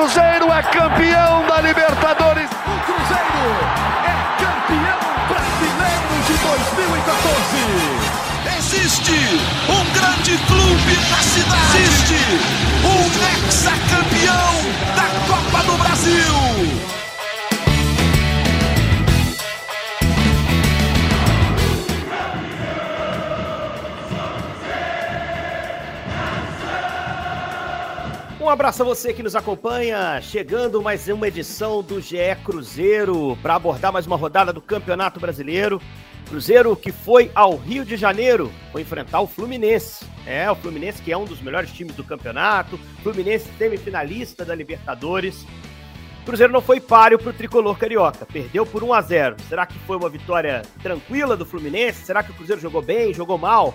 [0.00, 2.48] Cruzeiro é campeão da Libertadores.
[2.48, 3.52] O Cruzeiro
[4.02, 7.60] é campeão brasileiro de 2014.
[8.56, 9.18] Existe
[9.68, 11.82] um grande clube na cidade.
[11.82, 12.16] Existe
[12.82, 13.00] um
[13.46, 14.49] hexacampeão
[28.40, 33.56] Um abraço a você que nos acompanha, chegando mais uma edição do GE Cruzeiro para
[33.56, 35.78] abordar mais uma rodada do Campeonato Brasileiro.
[36.26, 40.06] Cruzeiro que foi ao Rio de Janeiro para enfrentar o Fluminense.
[40.26, 45.44] É, o Fluminense que é um dos melhores times do campeonato, Fluminense semifinalista da Libertadores.
[46.24, 49.36] Cruzeiro não foi páreo para o tricolor carioca, perdeu por 1 a 0.
[49.50, 52.06] Será que foi uma vitória tranquila do Fluminense?
[52.06, 53.74] Será que o Cruzeiro jogou bem, jogou mal?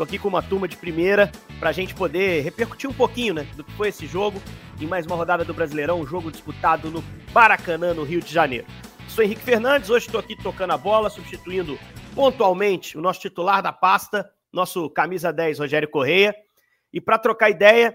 [0.00, 3.46] Tô aqui com uma turma de primeira para a gente poder repercutir um pouquinho, né,
[3.54, 4.40] do que foi esse jogo
[4.80, 8.66] em mais uma rodada do Brasileirão, um jogo disputado no Maracanã, no Rio de Janeiro.
[9.06, 11.78] Sou Henrique Fernandes, hoje estou aqui tocando a bola, substituindo
[12.14, 16.34] pontualmente o nosso titular da pasta, nosso camisa 10, Rogério Correia.
[16.90, 17.94] E para trocar ideia,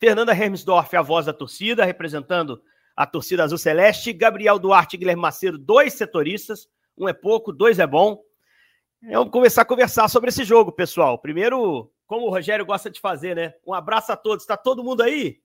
[0.00, 2.58] Fernanda Hermsdorf, a voz da torcida, representando
[2.96, 7.78] a torcida azul celeste, Gabriel Duarte e Guilherme Macedo, dois setoristas, um é pouco, dois
[7.78, 8.24] é bom.
[9.02, 11.18] Vamos começar a conversar sobre esse jogo, pessoal.
[11.18, 13.54] Primeiro, como o Rogério gosta de fazer, né?
[13.66, 14.44] Um abraço a todos.
[14.44, 15.40] Está todo mundo aí?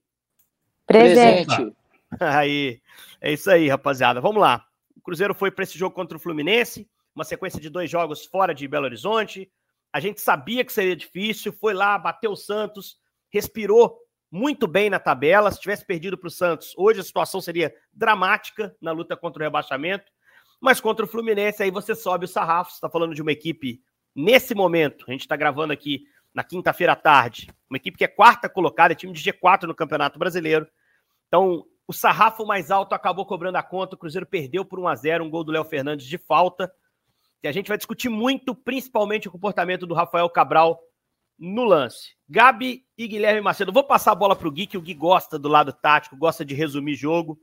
[0.86, 1.74] Presente.
[2.20, 2.82] Aí,
[3.22, 4.20] é isso aí, rapaziada.
[4.20, 4.66] Vamos lá.
[4.98, 6.86] O Cruzeiro foi para esse jogo contra o Fluminense,
[7.16, 9.50] uma sequência de dois jogos fora de Belo Horizonte.
[9.94, 12.98] A gente sabia que seria difícil, foi lá, bateu o Santos,
[13.30, 13.98] respirou
[14.30, 15.52] muito bem na tabela.
[15.52, 19.46] Se tivesse perdido para o Santos, hoje a situação seria dramática na luta contra o
[19.46, 20.12] rebaixamento.
[20.62, 22.70] Mas contra o Fluminense, aí você sobe o sarrafo.
[22.70, 23.81] Você está falando de uma equipe,
[24.16, 28.08] nesse momento, a gente está gravando aqui na quinta-feira à tarde, uma equipe que é
[28.08, 30.67] quarta colocada, é time de G4 no Campeonato Brasileiro.
[31.28, 33.95] Então, o sarrafo mais alto acabou cobrando a conta.
[33.95, 36.72] O Cruzeiro perdeu por 1 a 0 um gol do Léo Fernandes de falta.
[37.43, 40.80] E a gente vai discutir muito, principalmente, o comportamento do Rafael Cabral
[41.38, 42.16] no lance.
[42.30, 43.73] Gabi e Guilherme Macedo.
[43.73, 46.45] Vou passar a bola para o Gui, que o Gui gosta do lado tático, gosta
[46.45, 47.38] de resumir jogo.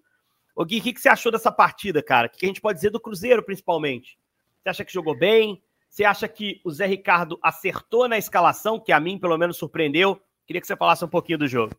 [0.59, 2.27] Ô Gui, o que, que você achou dessa partida, cara?
[2.27, 4.19] O que a gente pode dizer do Cruzeiro, principalmente?
[4.61, 5.63] Você acha que jogou bem?
[5.89, 10.21] Você acha que o Zé Ricardo acertou na escalação, que a mim, pelo menos, surpreendeu?
[10.45, 11.77] Queria que você falasse um pouquinho do jogo.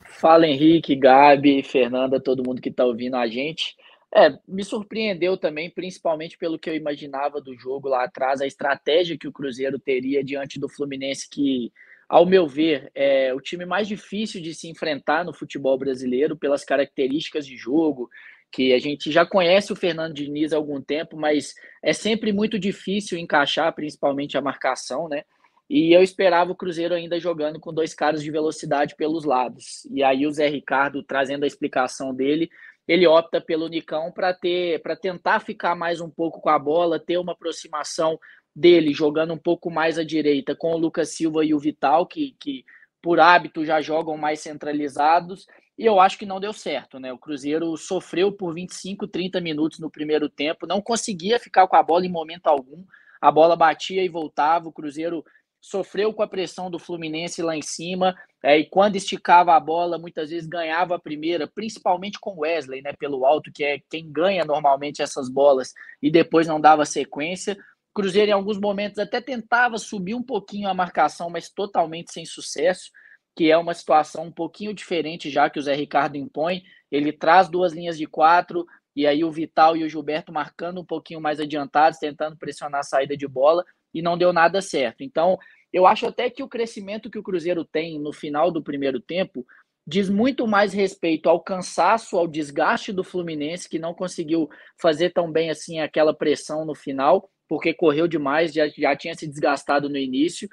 [0.00, 3.76] Fala, Henrique, Gabi, Fernanda, todo mundo que está ouvindo a gente.
[4.14, 9.18] É, me surpreendeu também, principalmente pelo que eu imaginava do jogo lá atrás, a estratégia
[9.18, 11.70] que o Cruzeiro teria diante do Fluminense, que
[12.14, 16.64] ao meu ver, é o time mais difícil de se enfrentar no futebol brasileiro pelas
[16.64, 18.08] características de jogo,
[18.52, 22.56] que a gente já conhece o Fernando Diniz há algum tempo, mas é sempre muito
[22.56, 25.24] difícil encaixar, principalmente a marcação, né?
[25.68, 29.84] E eu esperava o Cruzeiro ainda jogando com dois caras de velocidade pelos lados.
[29.90, 32.48] E aí o Zé Ricardo trazendo a explicação dele,
[32.86, 37.00] ele opta pelo Nicão para ter para tentar ficar mais um pouco com a bola,
[37.00, 38.20] ter uma aproximação
[38.54, 42.36] dele jogando um pouco mais à direita com o Lucas Silva e o Vital, que,
[42.38, 42.64] que
[43.02, 47.12] por hábito já jogam mais centralizados, e eu acho que não deu certo, né?
[47.12, 51.82] O Cruzeiro sofreu por 25, 30 minutos no primeiro tempo, não conseguia ficar com a
[51.82, 52.84] bola em momento algum,
[53.20, 55.24] a bola batia e voltava, o Cruzeiro
[55.60, 59.98] sofreu com a pressão do Fluminense lá em cima, é, e quando esticava a bola,
[59.98, 64.44] muitas vezes ganhava a primeira, principalmente com Wesley, né, pelo alto, que é quem ganha
[64.44, 65.72] normalmente essas bolas,
[66.02, 67.56] e depois não dava sequência.
[67.94, 72.90] Cruzeiro, em alguns momentos, até tentava subir um pouquinho a marcação, mas totalmente sem sucesso,
[73.36, 76.62] que é uma situação um pouquinho diferente já que o Zé Ricardo impõe.
[76.90, 78.66] Ele traz duas linhas de quatro,
[78.96, 82.84] e aí o Vital e o Gilberto marcando um pouquinho mais adiantados, tentando pressionar a
[82.84, 85.02] saída de bola, e não deu nada certo.
[85.02, 85.38] Então,
[85.72, 89.46] eu acho até que o crescimento que o Cruzeiro tem no final do primeiro tempo
[89.86, 94.48] diz muito mais respeito ao cansaço, ao desgaste do Fluminense, que não conseguiu
[94.80, 99.26] fazer tão bem assim aquela pressão no final, porque correu demais, já, já tinha se
[99.26, 100.48] desgastado no início,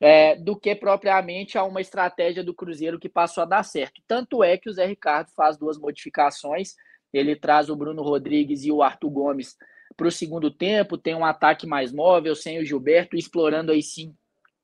[0.00, 4.02] é, do que propriamente a uma estratégia do Cruzeiro que passou a dar certo.
[4.06, 6.74] Tanto é que o Zé Ricardo faz duas modificações,
[7.12, 9.56] ele traz o Bruno Rodrigues e o Arthur Gomes
[9.96, 14.14] para o segundo tempo, tem um ataque mais móvel, sem o Gilberto, explorando aí sim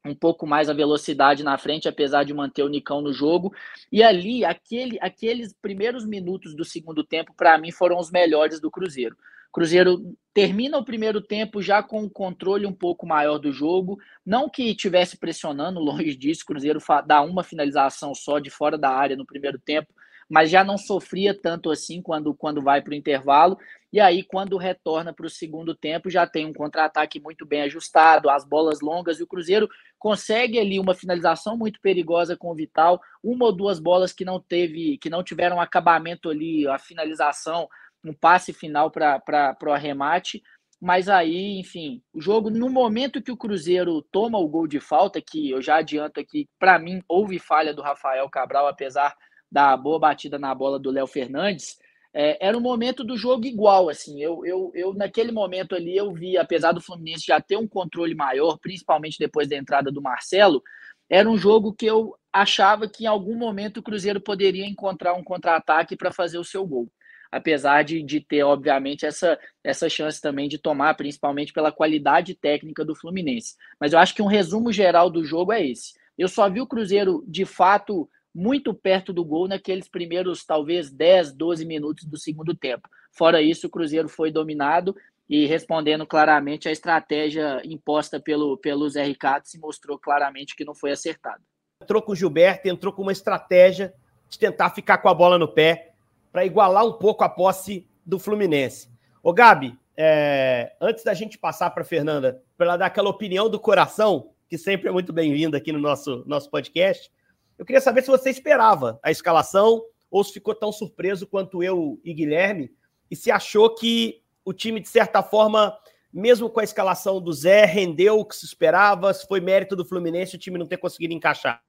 [0.05, 3.55] um pouco mais a velocidade na frente, apesar de manter o Nicão no jogo.
[3.93, 8.71] E ali, aquele, aqueles primeiros minutos do segundo tempo, para mim, foram os melhores do
[8.71, 9.17] Cruzeiro.
[9.53, 13.99] Cruzeiro termina o primeiro tempo já com um controle um pouco maior do jogo.
[14.25, 16.47] Não que estivesse pressionando, longe disso.
[16.47, 19.93] Cruzeiro dá uma finalização só de fora da área no primeiro tempo,
[20.29, 23.59] mas já não sofria tanto assim quando, quando vai para o intervalo.
[23.93, 28.31] E aí, quando retorna para o segundo tempo, já tem um contra-ataque muito bem ajustado,
[28.31, 29.69] as bolas longas, e o Cruzeiro
[29.99, 34.39] consegue ali uma finalização muito perigosa com o Vital, uma ou duas bolas que não
[34.39, 37.69] teve, que não tiveram acabamento ali, a finalização,
[38.05, 40.43] um passe final para o arremate.
[40.81, 45.21] Mas aí, enfim, o jogo, no momento que o Cruzeiro toma o gol de falta,
[45.21, 49.15] que eu já adianto aqui, para mim, houve falha do Rafael Cabral, apesar
[49.53, 51.77] da boa batida na bola do Léo Fernandes
[52.13, 56.13] é, era um momento do jogo igual, assim, eu, eu, eu naquele momento ali eu
[56.13, 60.63] vi, apesar do Fluminense já ter um controle maior, principalmente depois da entrada do Marcelo,
[61.09, 65.23] era um jogo que eu achava que em algum momento o Cruzeiro poderia encontrar um
[65.23, 66.91] contra-ataque para fazer o seu gol.
[67.31, 72.85] Apesar de, de ter, obviamente, essa, essa chance também de tomar, principalmente pela qualidade técnica
[72.85, 73.57] do Fluminense.
[73.79, 75.95] Mas eu acho que um resumo geral do jogo é esse.
[76.19, 81.33] Eu só vi o Cruzeiro, de fato, muito perto do gol naqueles primeiros, talvez, 10,
[81.33, 82.89] 12 minutos do segundo tempo.
[83.13, 84.95] Fora isso, o Cruzeiro foi dominado
[85.29, 90.75] e respondendo claramente a estratégia imposta pelo, pelo Zé Ricardo se mostrou claramente que não
[90.75, 91.41] foi acertada.
[91.81, 93.95] Entrou com o Gilberto, entrou com uma estratégia
[94.29, 95.90] de tentar ficar com a bola no pé
[96.33, 98.89] para igualar um pouco a posse do Fluminense.
[99.23, 103.61] Ô Gabi, é, antes da gente passar para Fernanda, para ela dar aquela opinião do
[103.61, 107.11] coração, que sempre é muito bem-vinda aqui no nosso, nosso podcast,
[107.59, 112.01] eu queria saber se você esperava a escalação ou se ficou tão surpreso quanto eu
[112.03, 112.71] e Guilherme
[113.11, 115.77] e se achou que o time, de certa forma,
[116.13, 119.85] mesmo com a escalação do Zé, rendeu o que se esperava, se foi mérito do
[119.85, 121.63] Fluminense o time não ter conseguido encaixar.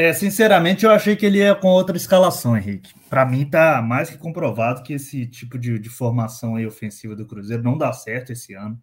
[0.00, 2.94] É, sinceramente, eu achei que ele ia com outra escalação, Henrique.
[3.10, 7.26] Para mim, tá mais que comprovado que esse tipo de, de, formação aí ofensiva do
[7.26, 8.80] Cruzeiro não dá certo esse ano.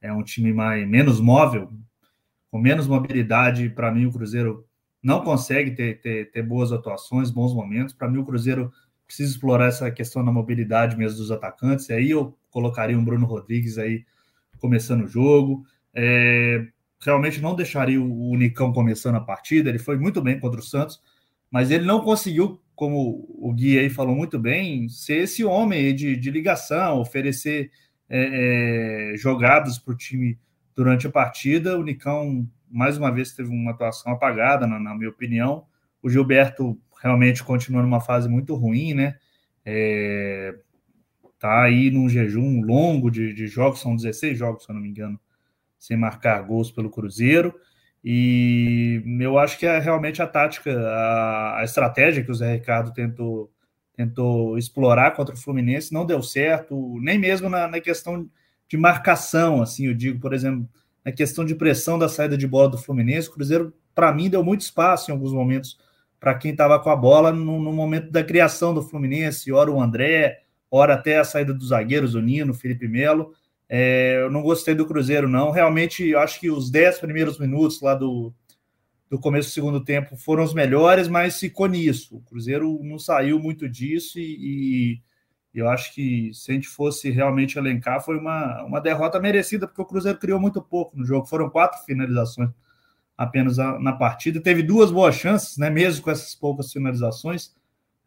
[0.00, 1.70] É um time mais menos móvel,
[2.50, 3.68] com menos mobilidade.
[3.68, 4.66] Para mim, o Cruzeiro
[5.02, 7.92] não consegue ter, ter, ter boas atuações, bons momentos.
[7.92, 8.72] Para mim, o Cruzeiro
[9.06, 11.90] precisa explorar essa questão da mobilidade mesmo dos atacantes.
[11.90, 14.06] E aí eu colocaria um Bruno Rodrigues aí
[14.58, 15.66] começando o jogo.
[15.92, 16.66] É,
[17.04, 19.68] realmente não deixaria o, o Nicão começando a partida.
[19.68, 21.00] Ele foi muito bem contra o Santos,
[21.50, 26.16] mas ele não conseguiu, como o Gui aí falou muito bem, ser esse homem de,
[26.16, 27.70] de ligação, oferecer
[28.08, 30.38] é, é, jogadas para o time
[30.74, 31.78] durante a partida.
[31.78, 35.64] O Nicão mais uma vez teve uma atuação apagada, na, na minha opinião.
[36.02, 39.16] O Gilberto realmente continua numa fase muito ruim, né?
[39.64, 40.54] É,
[41.38, 44.88] tá aí num jejum longo de, de, jogos, são 16 jogos, se eu não me
[44.88, 45.20] engano,
[45.86, 47.54] sem marcar gols pelo Cruzeiro.
[48.02, 52.92] E eu acho que é realmente a tática, a, a estratégia que o Zé Ricardo
[52.92, 53.50] tentou,
[53.94, 58.28] tentou explorar contra o Fluminense não deu certo, nem mesmo na, na questão
[58.68, 60.68] de marcação, assim, eu digo, por exemplo,
[61.04, 63.28] na questão de pressão da saída de bola do Fluminense.
[63.28, 65.78] O Cruzeiro, para mim, deu muito espaço em alguns momentos
[66.18, 69.80] para quem estava com a bola no, no, momento da criação do Fluminense, ora o
[69.80, 70.40] André,
[70.70, 73.34] ora até a saída dos zagueiros, o Nino, o Felipe Melo.
[73.68, 75.50] É, eu não gostei do Cruzeiro, não.
[75.50, 78.32] Realmente, acho que os 10 primeiros minutos lá do,
[79.08, 82.16] do começo do segundo tempo foram os melhores, mas ficou nisso.
[82.16, 85.00] O Cruzeiro não saiu muito disso e,
[85.54, 89.68] e eu acho que se a gente fosse realmente elencar, foi uma, uma derrota merecida,
[89.68, 91.26] porque o Cruzeiro criou muito pouco no jogo.
[91.26, 92.50] Foram quatro finalizações
[93.16, 94.40] apenas na partida.
[94.40, 95.70] Teve duas boas chances, né?
[95.70, 97.54] Mesmo com essas poucas finalizações,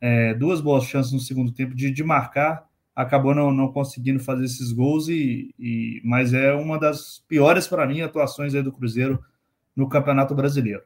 [0.02, 2.68] é, duas boas chances no segundo tempo de, de marcar.
[2.98, 7.86] Acabou não, não conseguindo fazer esses gols, e, e mas é uma das piores para
[7.86, 9.24] mim atuações do Cruzeiro
[9.76, 10.82] no Campeonato Brasileiro.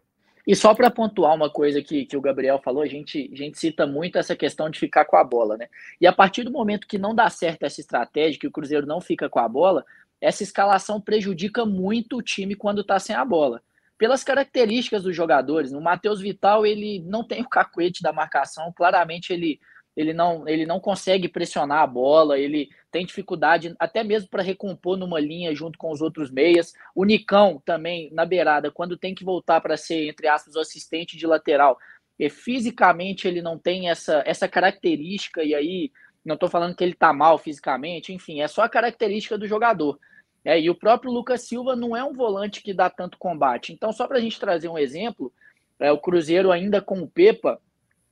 [0.46, 3.58] E só para pontuar uma coisa que, que o Gabriel falou, a gente, a gente
[3.58, 5.70] cita muito essa questão de ficar com a bola, né?
[6.02, 9.00] E a partir do momento que não dá certo essa estratégia, que o Cruzeiro não
[9.00, 9.86] fica com a bola,
[10.20, 13.62] essa escalação prejudica muito o time quando está sem a bola.
[13.98, 19.32] Pelas características dos jogadores, o Matheus Vital ele não tem o cacuete da marcação, claramente
[19.32, 19.60] ele
[19.96, 24.98] ele não, ele não consegue pressionar a bola, ele tem dificuldade até mesmo para recompor
[24.98, 26.74] numa linha junto com os outros meias.
[26.96, 31.18] O Nicão também na beirada, quando tem que voltar para ser, entre aspas, o assistente
[31.18, 31.78] de lateral,
[32.18, 35.92] e fisicamente ele não tem essa, essa característica, e aí
[36.24, 40.00] não estou falando que ele está mal fisicamente, enfim, é só a característica do jogador.
[40.44, 43.74] É, e o próprio Lucas Silva não é um volante que dá tanto combate.
[43.74, 45.32] Então, só para a gente trazer um exemplo,
[45.80, 47.62] é, o Cruzeiro ainda com o Pepa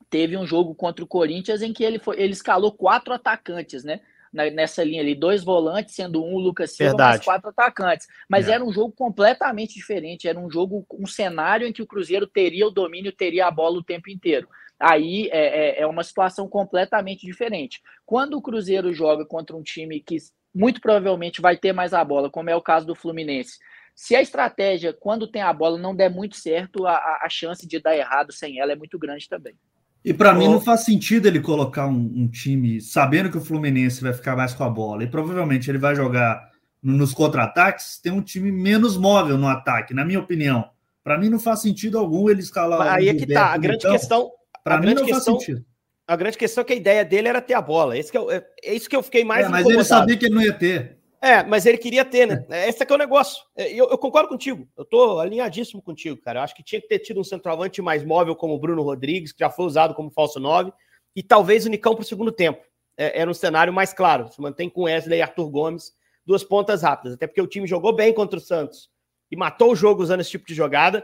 [0.09, 4.01] teve um jogo contra o Corinthians em que ele, foi, ele escalou quatro atacantes, né?
[4.31, 7.09] nessa linha ali, dois volantes, sendo um o Lucas Silva, Verdade.
[7.09, 8.07] mais quatro atacantes.
[8.29, 8.51] Mas é.
[8.51, 12.67] era um jogo completamente diferente, era um jogo, um cenário em que o Cruzeiro teria
[12.67, 14.47] o domínio, teria a bola o tempo inteiro.
[14.79, 17.81] Aí é, é, é uma situação completamente diferente.
[18.05, 20.17] Quando o Cruzeiro joga contra um time que
[20.53, 23.57] muito provavelmente vai ter mais a bola, como é o caso do Fluminense,
[23.95, 27.79] se a estratégia, quando tem a bola, não der muito certo, a, a chance de
[27.79, 29.55] dar errado sem ela é muito grande também.
[30.03, 34.01] E para mim não faz sentido ele colocar um, um, time sabendo que o Fluminense
[34.01, 36.49] vai ficar mais com a bola e provavelmente ele vai jogar
[36.81, 37.99] nos contra-ataques.
[38.01, 40.69] Tem um time menos móvel no ataque, na minha opinião.
[41.03, 42.93] Para mim não faz sentido algum ele escalar.
[42.93, 43.47] Aí é que tá.
[43.47, 44.31] A grande então, questão.
[44.63, 45.65] Para mim não questão, faz sentido.
[46.07, 47.97] A grande questão é que a ideia dele era ter a bola.
[47.97, 49.45] Esse é, é, é, isso que eu fiquei mais.
[49.45, 50.98] É, mas ele sabia que ele não ia ter.
[51.21, 52.45] É, mas ele queria ter, né?
[52.49, 52.69] É.
[52.69, 53.43] Esse aqui é o negócio.
[53.55, 54.67] É, eu, eu, concordo contigo.
[54.77, 56.39] Eu tô alinhadíssimo contigo, cara.
[56.39, 59.33] Eu acho que tinha que ter tido um centroavante mais móvel como o Bruno Rodrigues,
[59.33, 60.71] que já foi usado como falso 9,
[61.15, 62.63] e talvez o Nicão para o segundo tempo.
[62.97, 64.29] É, era um cenário mais claro.
[64.29, 65.91] Se mantém com Wesley e Arthur Gomes,
[66.25, 67.13] duas pontas rápidas.
[67.13, 68.89] Até porque o time jogou bem contra o Santos
[69.29, 71.03] e matou o jogo usando esse tipo de jogada.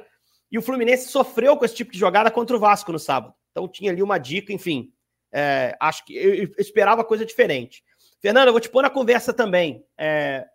[0.49, 3.33] E o Fluminense sofreu com esse tipo de jogada contra o Vasco no sábado.
[3.51, 4.93] Então tinha ali uma dica, enfim.
[5.33, 7.83] É, acho que eu esperava coisa diferente.
[8.25, 9.85] Fernando, eu vou te pôr na conversa também.
[9.95, 10.47] É,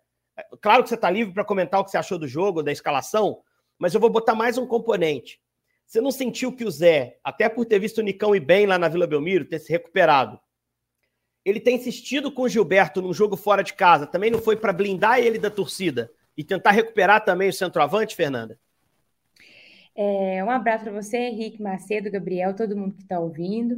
[0.59, 3.39] claro que você está livre para comentar o que você achou do jogo, da escalação,
[3.79, 5.39] mas eu vou botar mais um componente.
[5.85, 8.77] Você não sentiu que o Zé, até por ter visto o Nicão ir bem lá
[8.77, 10.37] na Vila Belmiro, ter se recuperado,
[11.45, 14.73] ele tem insistido com o Gilberto num jogo fora de casa, também não foi para
[14.73, 18.59] blindar ele da torcida e tentar recuperar também o centroavante, Fernanda?
[19.95, 23.77] É, um abraço para você, Henrique Macedo, Gabriel, todo mundo que está ouvindo.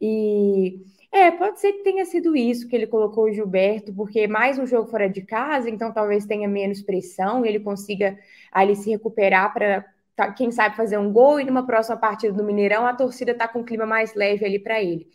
[0.00, 0.80] E
[1.12, 4.66] é, pode ser que tenha sido isso que ele colocou o Gilberto, porque mais um
[4.66, 8.18] jogo fora de casa, então talvez tenha menos pressão, ele consiga
[8.50, 9.84] ali se recuperar para,
[10.16, 13.46] tá, quem sabe, fazer um gol e numa próxima partida do Mineirão a torcida está
[13.46, 15.06] com um clima mais leve ali para ele.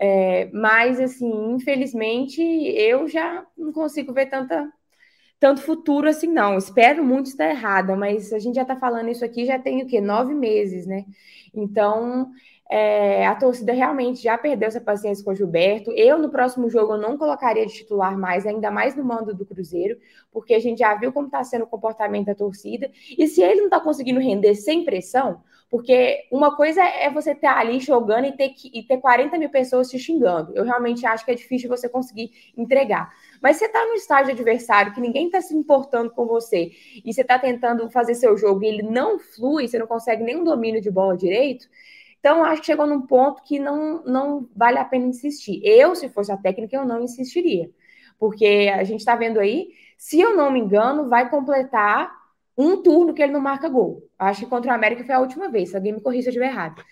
[0.00, 4.72] É, mas, assim, infelizmente, eu já não consigo ver tanta,
[5.40, 6.58] tanto futuro assim, não.
[6.58, 9.86] Espero muito estar errada, mas a gente já está falando isso aqui já tem o
[9.86, 10.00] quê?
[10.00, 11.04] Nove meses, né?
[11.54, 12.30] Então,
[12.70, 15.90] é, a torcida realmente já perdeu essa paciência com o Gilberto.
[15.92, 19.96] Eu, no próximo jogo, não colocaria de titular mais, ainda mais no mando do Cruzeiro,
[20.30, 22.90] porque a gente já viu como está sendo o comportamento da torcida.
[23.16, 27.54] E se ele não está conseguindo render sem pressão, porque uma coisa é você estar
[27.54, 30.52] tá ali jogando e ter, que, e ter 40 mil pessoas te xingando.
[30.54, 33.10] Eu realmente acho que é difícil você conseguir entregar.
[33.42, 36.70] Mas você está no estágio adversário, que ninguém está se importando com você,
[37.04, 40.44] e você está tentando fazer seu jogo e ele não flui, você não consegue nenhum
[40.44, 41.66] domínio de bola direito
[42.20, 45.60] então, acho que chegou num ponto que não, não vale a pena insistir.
[45.64, 47.70] Eu, se fosse a técnica, eu não insistiria.
[48.18, 52.12] Porque a gente está vendo aí, se eu não me engano, vai completar
[52.56, 54.02] um turno que ele não marca gol.
[54.18, 56.82] Acho que contra o América foi a última vez, se alguém me corrija estiver errado.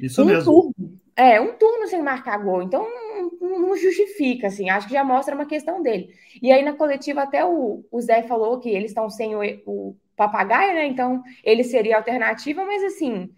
[0.00, 0.44] Isso um mesmo.
[0.44, 2.60] Turno, é, um turno sem marcar gol.
[2.60, 2.84] Então,
[3.40, 4.68] não, não justifica, assim.
[4.70, 6.12] Acho que já mostra uma questão dele.
[6.42, 9.96] E aí, na coletiva, até o, o Zé falou que eles estão sem o, o
[10.16, 10.84] papagaio, né?
[10.86, 13.32] Então, ele seria a alternativa, mas assim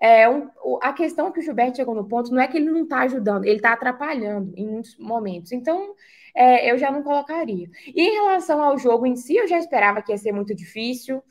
[0.00, 0.48] é, um,
[0.82, 3.44] a questão que o Gilberto chegou no ponto não é que ele não está ajudando,
[3.44, 5.52] ele está atrapalhando em muitos momentos.
[5.52, 5.94] Então,
[6.34, 7.68] é, eu já não colocaria.
[7.86, 11.22] E em relação ao jogo em si, eu já esperava que ia ser muito difícil.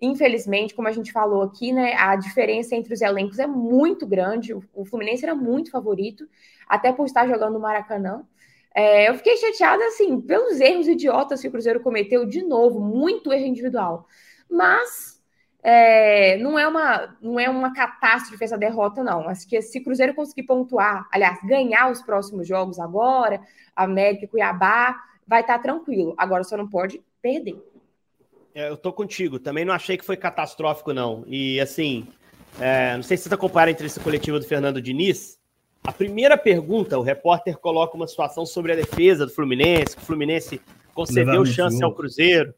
[0.00, 4.54] Infelizmente, como a gente falou aqui, né, a diferença entre os elencos é muito grande.
[4.54, 6.28] O, o Fluminense era muito favorito,
[6.68, 8.24] até por estar jogando no Maracanã.
[8.74, 13.32] É, eu fiquei chateada, assim, pelos erros idiotas que o Cruzeiro cometeu de novo, muito
[13.32, 14.06] erro individual.
[14.48, 15.17] Mas
[15.62, 19.28] é, não, é uma, não é uma catástrofe essa derrota, não.
[19.28, 23.40] Acho que se o Cruzeiro conseguir pontuar, aliás, ganhar os próximos jogos agora,
[23.74, 24.96] América e Cuiabá,
[25.26, 26.14] vai estar tá tranquilo.
[26.16, 27.56] Agora só não pode perder.
[28.54, 29.38] É, eu tô contigo.
[29.38, 31.24] Também não achei que foi catastrófico, não.
[31.26, 32.06] E assim,
[32.60, 35.38] é, não sei se você acompanha a entrevista coletiva do Fernando Diniz.
[35.84, 40.06] A primeira pergunta, o repórter coloca uma situação sobre a defesa do Fluminense, que o
[40.06, 40.60] Fluminense
[40.92, 42.54] concedeu chance ao Cruzeiro.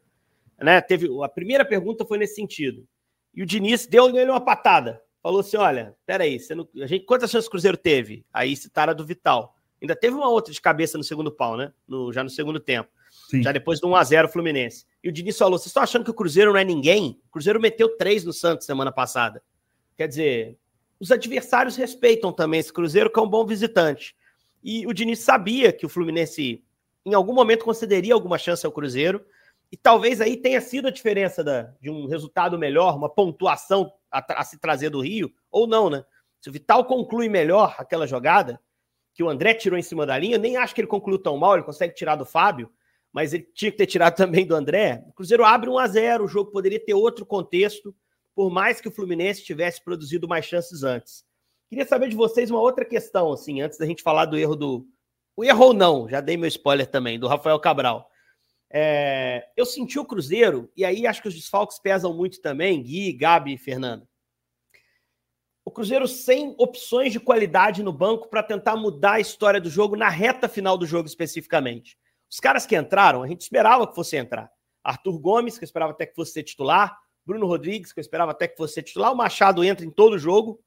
[0.61, 0.79] Né?
[0.81, 2.87] Teve, a primeira pergunta foi nesse sentido.
[3.33, 5.01] E o Diniz deu nele uma patada.
[5.21, 8.25] Falou assim: olha, peraí, você não, a gente, quantas chances o Cruzeiro teve?
[8.33, 9.55] Aí citaram do Vital.
[9.81, 11.73] Ainda teve uma outra de cabeça no segundo pau, né?
[11.87, 12.89] No, já no segundo tempo.
[13.29, 13.41] Sim.
[13.41, 14.85] Já depois do 1x0 Fluminense.
[15.03, 17.19] E o Diniz falou: vocês estão achando que o Cruzeiro não é ninguém?
[17.27, 19.41] O Cruzeiro meteu três no Santos semana passada.
[19.97, 20.57] Quer dizer,
[20.99, 24.15] os adversários respeitam também esse Cruzeiro, que é um bom visitante.
[24.63, 26.63] E o Diniz sabia que o Fluminense,
[27.05, 29.23] em algum momento, concederia alguma chance ao Cruzeiro
[29.71, 34.41] e talvez aí tenha sido a diferença da, de um resultado melhor, uma pontuação a,
[34.41, 36.03] a, se trazer do Rio, ou não, né?
[36.41, 38.59] Se o Vital conclui melhor aquela jogada,
[39.13, 41.53] que o André tirou em cima da linha, nem acho que ele concluiu tão mal,
[41.53, 42.69] ele consegue tirar do Fábio,
[43.13, 45.03] mas ele tinha que ter tirado também do André.
[45.07, 47.95] O Cruzeiro abre 1 a 0 o jogo poderia ter outro contexto,
[48.35, 51.23] por mais que o Fluminense tivesse produzido mais chances antes.
[51.69, 54.85] Queria saber de vocês uma outra questão, assim, antes da gente falar do erro do.
[55.37, 58.10] O erro ou não, já dei meu spoiler também, do Rafael Cabral.
[58.73, 63.11] É, eu senti o Cruzeiro, e aí acho que os desfalques pesam muito também, Gui,
[63.11, 64.07] Gabi e Fernanda.
[65.65, 69.95] O Cruzeiro sem opções de qualidade no banco para tentar mudar a história do jogo
[69.95, 71.97] na reta final do jogo especificamente.
[72.31, 74.49] Os caras que entraram, a gente esperava que fosse entrar.
[74.81, 78.47] Arthur Gomes, que eu esperava até que fosse titular, Bruno Rodrigues, que eu esperava até
[78.47, 80.63] que fosse titular, o Machado entra em todo jogo.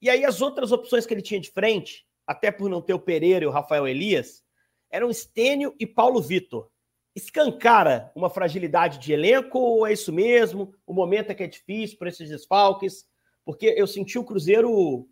[0.00, 2.98] E aí as outras opções que ele tinha de frente, até por não ter o
[2.98, 4.42] Pereira e o Rafael Elias,
[4.90, 6.70] eram Estênio e Paulo Vitor.
[7.14, 10.74] Escancara uma fragilidade de elenco ou é isso mesmo?
[10.86, 13.06] O momento é que é difícil por esses desfalques?
[13.44, 15.08] Porque eu senti o Cruzeiro.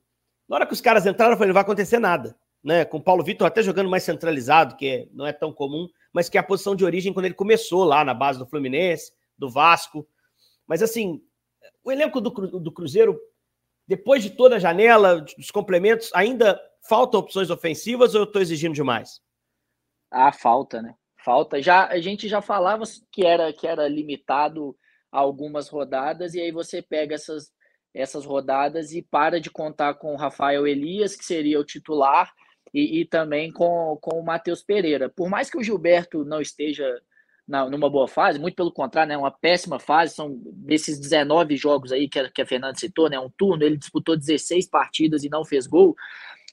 [0.49, 2.37] Na hora que os caras entraram, eu falei, não vai acontecer nada.
[2.63, 2.85] Né?
[2.85, 6.37] Com o Paulo Vitor até jogando mais centralizado, que não é tão comum, mas que
[6.37, 10.07] é a posição de origem quando ele começou lá na base do Fluminense, do Vasco.
[10.67, 11.23] Mas assim,
[11.85, 13.19] o elenco do, do Cruzeiro,
[13.87, 18.75] depois de toda a janela, dos complementos, ainda faltam opções ofensivas ou eu estou exigindo
[18.75, 19.21] demais?
[20.11, 20.95] Ah, falta, né?
[21.25, 21.62] Falta.
[21.62, 24.76] Já a gente já falava que era que era limitado
[25.11, 27.52] a algumas rodadas e aí você pega essas
[27.95, 32.33] essas rodadas e para de contar com o Rafael Elias, que seria o titular,
[32.73, 35.11] e, e também com, com o Matheus Pereira.
[35.11, 36.87] Por mais que o Gilberto não esteja
[37.47, 41.93] na, numa boa fase, muito pelo contrário, né, uma péssima fase, são desses 19 jogos
[41.93, 45.29] aí que a, que a Fernanda citou, né, um turno, ele disputou 16 partidas e
[45.29, 45.95] não fez gol,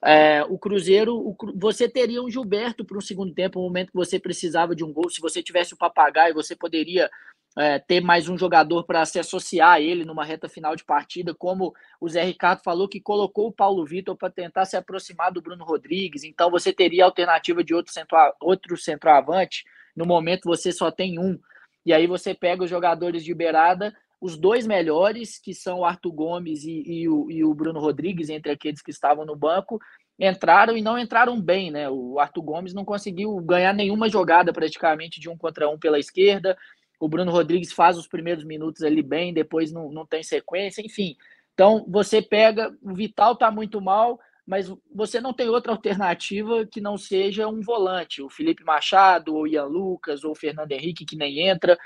[0.04, 3.98] é, o Cruzeiro, o, você teria um Gilberto para um segundo tempo, no momento que
[3.98, 7.10] você precisava de um gol, se você tivesse o Papagaio, você poderia
[7.58, 11.36] é, ter mais um jogador para se associar a ele numa reta final de partida,
[11.36, 15.42] como o Zé Ricardo falou, que colocou o Paulo Vitor para tentar se aproximar do
[15.42, 19.66] Bruno Rodrigues, então você teria alternativa de outro, centro, outro centroavante,
[19.96, 21.38] no momento você só tem um.
[21.86, 26.12] E aí você pega os jogadores de beirada, os dois melhores, que são o Arthur
[26.12, 29.80] Gomes e, e, o, e o Bruno Rodrigues, entre aqueles que estavam no banco,
[30.20, 31.90] entraram e não entraram bem, né?
[31.90, 36.58] O Arthur Gomes não conseguiu ganhar nenhuma jogada praticamente de um contra um pela esquerda.
[37.00, 41.16] O Bruno Rodrigues faz os primeiros minutos ali bem, depois não, não tem sequência, enfim.
[41.54, 46.82] Então você pega, o Vital tá muito mal, mas você não tem outra alternativa que
[46.82, 51.16] não seja um volante, o Felipe Machado, ou Ian Lucas, ou o Fernando Henrique, que
[51.16, 51.78] nem entra.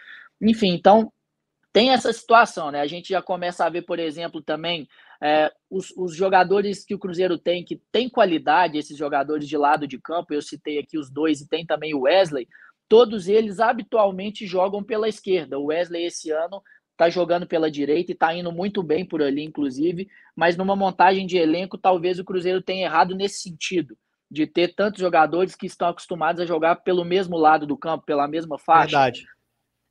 [0.42, 1.12] Enfim, então
[1.74, 2.80] tem essa situação, né?
[2.80, 4.88] A gente já começa a ver, por exemplo, também
[5.20, 9.88] é, os, os, jogadores que o Cruzeiro tem, que tem qualidade, esses jogadores de lado
[9.88, 12.48] de campo, eu citei aqui os dois, e tem também o Wesley,
[12.88, 15.58] todos eles habitualmente jogam pela esquerda.
[15.58, 16.62] O Wesley, esse ano,
[16.96, 21.26] tá jogando pela direita e tá indo muito bem por ali, inclusive, mas numa montagem
[21.26, 23.98] de elenco, talvez o Cruzeiro tenha errado nesse sentido,
[24.30, 28.28] de ter tantos jogadores que estão acostumados a jogar pelo mesmo lado do campo, pela
[28.28, 28.98] mesma faixa.
[28.98, 29.26] Verdade.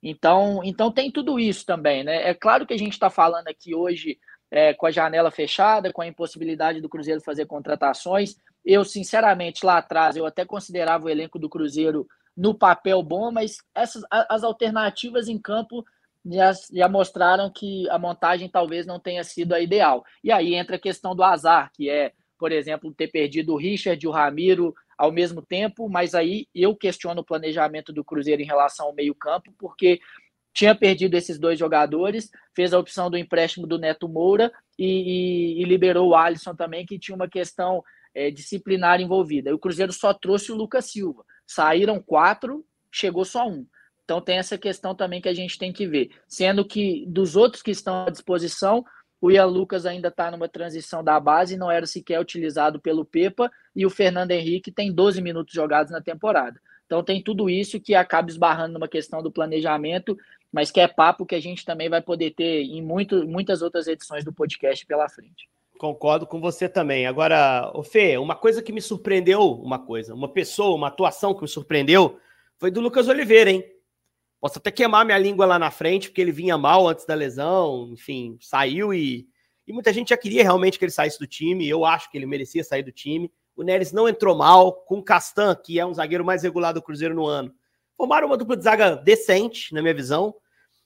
[0.03, 2.29] Então, então tem tudo isso também, né?
[2.29, 4.19] É claro que a gente está falando aqui hoje
[4.51, 8.35] é, com a janela fechada, com a impossibilidade do Cruzeiro fazer contratações.
[8.65, 13.57] Eu, sinceramente, lá atrás, eu até considerava o elenco do Cruzeiro no papel bom, mas
[13.73, 15.85] essas as alternativas em campo
[16.25, 20.03] já, já mostraram que a montagem talvez não tenha sido a ideal.
[20.23, 24.05] E aí entra a questão do azar, que é, por exemplo, ter perdido o Richard
[24.05, 28.87] o Ramiro ao mesmo tempo, mas aí eu questiono o planejamento do Cruzeiro em relação
[28.87, 29.99] ao meio-campo, porque
[30.53, 34.85] tinha perdido esses dois jogadores, fez a opção do empréstimo do Neto Moura e,
[35.57, 39.53] e, e liberou o Alisson também, que tinha uma questão é, disciplinar envolvida.
[39.53, 41.25] O Cruzeiro só trouxe o Lucas Silva.
[41.47, 43.65] Saíram quatro, chegou só um.
[44.03, 46.11] Então tem essa questão também que a gente tem que ver.
[46.27, 48.85] Sendo que dos outros que estão à disposição,
[49.23, 53.49] o Ian Lucas ainda está numa transição da base, não era sequer utilizado pelo Pepa,
[53.73, 56.59] e o Fernando Henrique tem 12 minutos jogados na temporada.
[56.85, 60.17] Então tem tudo isso que acaba esbarrando numa questão do planejamento,
[60.51, 63.87] mas que é papo que a gente também vai poder ter em muito, muitas outras
[63.87, 65.47] edições do podcast pela frente.
[65.77, 67.07] Concordo com você também.
[67.07, 71.43] Agora, o Fê, uma coisa que me surpreendeu, uma coisa, uma pessoa, uma atuação que
[71.43, 72.19] me surpreendeu,
[72.57, 73.63] foi do Lucas Oliveira, hein?
[74.43, 77.87] Posso até queimar minha língua lá na frente, porque ele vinha mal antes da lesão,
[77.93, 79.25] enfim, saiu e,
[79.65, 81.65] e muita gente já queria realmente que ele saísse do time.
[81.65, 83.31] Eu acho que ele merecia sair do time.
[83.55, 86.81] O Neres não entrou mal, com o Castan, que é um zagueiro mais regular do
[86.81, 87.55] Cruzeiro no ano.
[87.95, 90.35] Formaram uma dupla de zaga decente, na minha visão.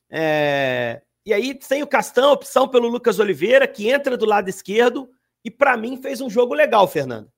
[0.08, 1.02] É...
[1.26, 5.10] E aí, sem o Castan, opção pelo Lucas Oliveira, que entra do lado esquerdo,
[5.44, 7.32] e para mim fez um jogo legal, Fernando.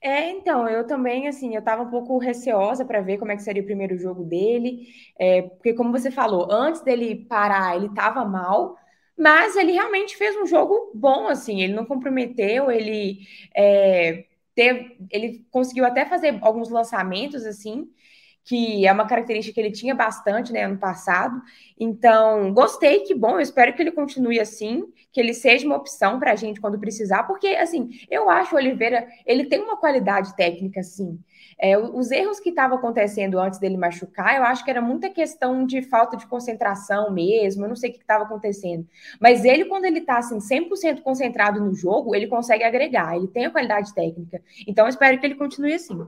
[0.00, 3.42] É, então, eu também, assim, eu estava um pouco receosa para ver como é que
[3.42, 4.86] seria o primeiro jogo dele,
[5.18, 8.76] é, porque como você falou, antes dele parar, ele estava mal,
[9.18, 13.18] mas ele realmente fez um jogo bom, assim, ele não comprometeu, ele
[13.56, 14.24] é,
[15.10, 17.88] ele conseguiu até fazer alguns lançamentos, assim,
[18.48, 21.38] que é uma característica que ele tinha bastante, né, ano passado.
[21.78, 26.18] Então, gostei, que bom, eu espero que ele continue assim, que ele seja uma opção
[26.18, 30.34] para a gente quando precisar, porque, assim, eu acho o Oliveira, ele tem uma qualidade
[30.34, 31.18] técnica, sim.
[31.60, 35.66] É, os erros que estavam acontecendo antes dele machucar, eu acho que era muita questão
[35.66, 38.88] de falta de concentração mesmo, eu não sei o que estava acontecendo.
[39.20, 43.44] Mas ele, quando ele está assim, 100% concentrado no jogo, ele consegue agregar, ele tem
[43.44, 44.40] a qualidade técnica.
[44.66, 46.06] Então, eu espero que ele continue assim.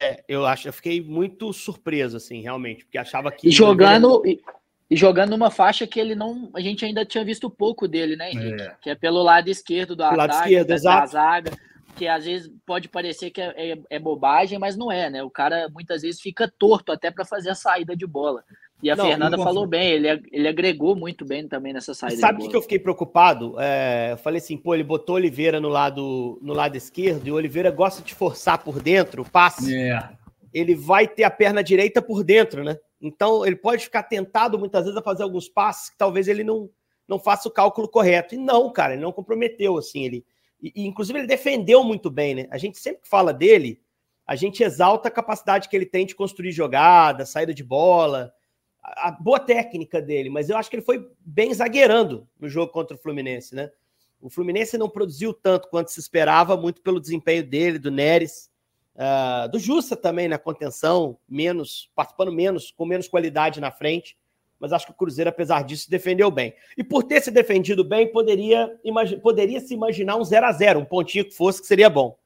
[0.00, 3.50] É, eu acho, eu fiquei muito surpreso, assim, realmente, porque achava que.
[3.50, 4.22] Jogando.
[4.24, 4.40] E,
[4.90, 6.50] E jogando numa faixa que ele não.
[6.54, 8.62] A gente ainda tinha visto pouco dele, né, Henrique?
[8.62, 8.76] É.
[8.80, 11.00] Que é pelo lado esquerdo do ataque, lado esquerdo, da, exato.
[11.00, 11.52] da zaga.
[11.94, 15.22] Que às vezes pode parecer que é, é, é, bobagem, mas não é, né?
[15.22, 18.44] O cara muitas vezes fica torto até para fazer a saída de bola.
[18.80, 22.20] E a não, Fernanda falou bem, ele, ele agregou muito bem também nessa saída.
[22.20, 23.56] Sabe o que eu fiquei preocupado?
[23.58, 27.34] É, eu falei assim, pô, ele botou Oliveira no lado, no lado esquerdo e o
[27.34, 29.74] Oliveira gosta de forçar por dentro o passe.
[29.74, 30.08] É.
[30.54, 32.78] Ele vai ter a perna direita por dentro, né?
[33.00, 36.70] Então ele pode ficar tentado muitas vezes a fazer alguns passes que talvez ele não,
[37.06, 38.36] não faça o cálculo correto.
[38.36, 40.04] E não, cara, ele não comprometeu assim.
[40.04, 40.24] Ele,
[40.62, 42.46] e, e, inclusive ele defendeu muito bem, né?
[42.48, 43.80] A gente sempre que fala dele,
[44.24, 48.32] a gente exalta a capacidade que ele tem de construir jogada, saída de bola
[48.82, 52.96] a boa técnica dele, mas eu acho que ele foi bem zagueirando no jogo contra
[52.96, 53.70] o Fluminense, né?
[54.20, 58.50] O Fluminense não produziu tanto quanto se esperava, muito pelo desempenho dele, do Neres,
[58.96, 64.16] uh, do Justa também na contenção, menos, participando menos, com menos qualidade na frente.
[64.58, 66.52] Mas acho que o Cruzeiro, apesar disso, defendeu bem.
[66.76, 68.76] E por ter se defendido bem, poderia,
[69.22, 72.18] poderia se imaginar um 0 a 0 um pontinho que fosse, que seria bom.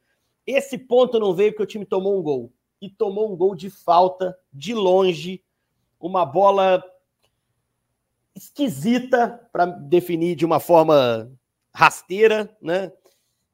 [0.47, 2.51] Esse ponto não veio porque o time tomou um gol.
[2.81, 5.43] E tomou um gol de falta, de longe,
[6.03, 6.83] uma bola
[8.35, 11.31] esquisita, para definir de uma forma
[11.73, 12.91] rasteira, né?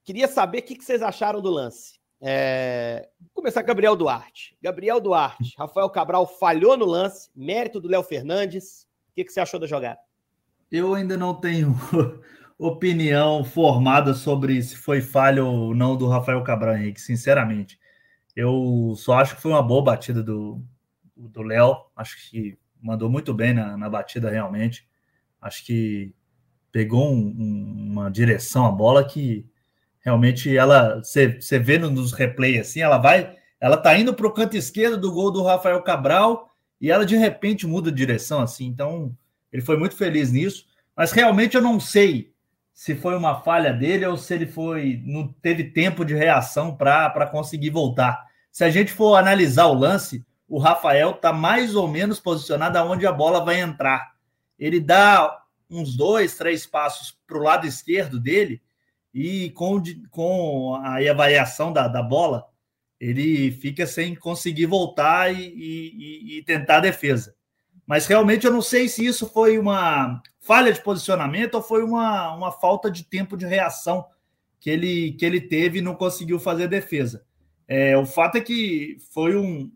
[0.02, 1.98] Queria saber o que vocês acharam do lance.
[2.20, 3.08] É...
[3.20, 4.56] Vou começar com Gabriel Duarte.
[4.62, 8.88] Gabriel Duarte, Rafael Cabral falhou no lance, mérito do Léo Fernandes.
[9.10, 10.00] O que você achou da jogada?
[10.72, 11.74] Eu ainda não tenho
[12.58, 17.78] opinião formada sobre se foi falha ou não do Rafael Cabral Henrique, sinceramente.
[18.34, 20.62] Eu só acho que foi uma boa batida do,
[21.18, 24.86] do Léo, acho que mandou muito bem na, na batida realmente.
[25.40, 26.14] Acho que
[26.70, 29.46] pegou um, um, uma direção a bola que
[30.00, 34.56] realmente ela você vê nos replays assim, ela vai, ela tá indo para o canto
[34.56, 36.50] esquerdo do gol do Rafael Cabral
[36.80, 38.66] e ela de repente muda de direção assim.
[38.66, 39.16] Então,
[39.52, 42.32] ele foi muito feliz nisso, mas realmente eu não sei
[42.72, 47.26] se foi uma falha dele ou se ele foi não teve tempo de reação para
[47.26, 48.24] conseguir voltar.
[48.52, 53.06] Se a gente for analisar o lance, o Rafael está mais ou menos posicionado aonde
[53.06, 54.14] a bola vai entrar.
[54.58, 58.62] Ele dá uns dois, três passos para o lado esquerdo dele
[59.12, 62.46] e com, com a avaliação da, da bola,
[62.98, 67.34] ele fica sem conseguir voltar e, e, e, tentar a defesa.
[67.86, 72.34] Mas realmente eu não sei se isso foi uma falha de posicionamento ou foi uma,
[72.34, 74.04] uma falta de tempo de reação
[74.60, 77.24] que ele, que ele teve e não conseguiu fazer defesa.
[77.66, 79.70] É, o fato é que foi um,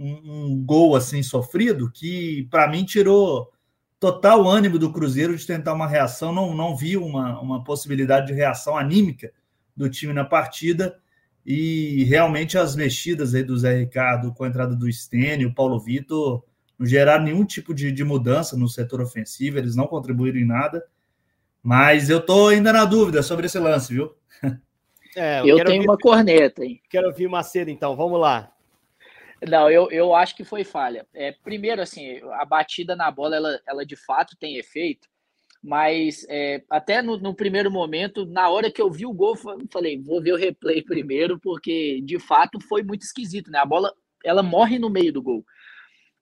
[0.00, 3.52] um, um gol assim sofrido que para mim tirou
[4.00, 6.32] total ânimo do Cruzeiro de tentar uma reação.
[6.32, 9.30] Não, não vi uma, uma possibilidade de reação anímica
[9.76, 10.98] do time na partida.
[11.44, 15.78] E realmente as mexidas aí do Zé Ricardo com a entrada do Stênio, o Paulo
[15.78, 16.42] Vitor,
[16.78, 20.82] não geraram nenhum tipo de, de mudança no setor ofensivo, eles não contribuíram em nada.
[21.62, 24.14] Mas eu tô ainda na dúvida sobre esse lance, viu?
[25.16, 26.80] É, eu, eu tenho ouvir, uma corneta, hein?
[26.88, 27.96] Quero ouvir Macedo, então.
[27.96, 28.52] Vamos lá.
[29.48, 31.06] Não, eu, eu acho que foi falha.
[31.14, 35.08] É, primeiro, assim, a batida na bola, ela, ela de fato tem efeito,
[35.62, 39.36] mas é, até no, no, primeiro momento, na hora que eu vi o gol,
[39.70, 43.58] falei, vou ver o replay primeiro, porque de fato foi muito esquisito, né?
[43.58, 43.92] A bola,
[44.24, 45.44] ela morre no meio do gol.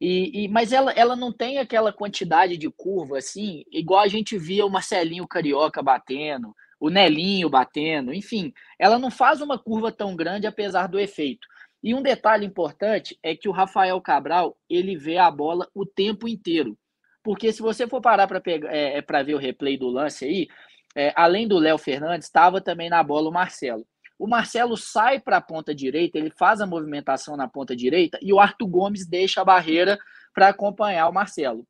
[0.00, 4.38] E, e, mas ela, ela não tem aquela quantidade de curva assim, igual a gente
[4.38, 10.14] via o Marcelinho Carioca batendo, o Nelinho batendo, enfim, ela não faz uma curva tão
[10.14, 11.48] grande apesar do efeito.
[11.82, 16.26] E um detalhe importante é que o Rafael Cabral ele vê a bola o tempo
[16.26, 16.76] inteiro.
[17.22, 20.48] Porque se você for parar para é, é ver o replay do lance aí,
[20.96, 23.86] é, além do Léo Fernandes, estava também na bola o Marcelo.
[24.18, 28.32] O Marcelo sai para a ponta direita, ele faz a movimentação na ponta direita e
[28.32, 29.96] o Arthur Gomes deixa a barreira
[30.34, 31.64] para acompanhar o Marcelo.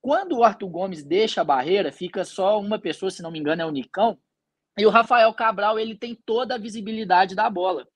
[0.00, 3.62] Quando o Arthur Gomes deixa a barreira, fica só uma pessoa, se não me engano,
[3.62, 4.18] é o Nicão,
[4.78, 7.86] e o Rafael Cabral ele tem toda a visibilidade da bola.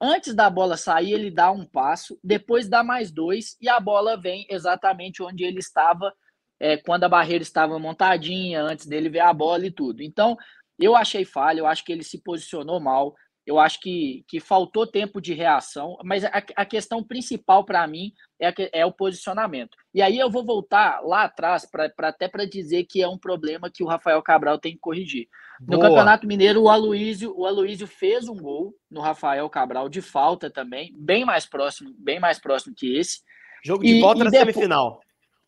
[0.00, 4.16] Antes da bola sair, ele dá um passo, depois dá mais dois e a bola
[4.16, 6.12] vem exatamente onde ele estava
[6.60, 10.02] é, quando a barreira estava montadinha, antes dele ver a bola e tudo.
[10.02, 10.36] Então,
[10.78, 13.14] eu achei falha, eu acho que ele se posicionou mal,
[13.48, 18.12] eu acho que, que faltou tempo de reação, mas a, a questão principal para mim
[18.38, 19.74] é, é, o posicionamento.
[19.94, 23.16] E aí eu vou voltar lá atrás, pra, pra até para dizer que é um
[23.16, 25.28] problema que o Rafael Cabral tem que corrigir.
[25.62, 25.88] No Boa.
[25.88, 30.92] Campeonato Mineiro, o Aloísio, o Aloísio fez um gol no Rafael Cabral de falta também,
[30.94, 33.22] bem mais próximo, bem mais próximo que esse.
[33.64, 35.00] Jogo de e, volta e na depois, semifinal.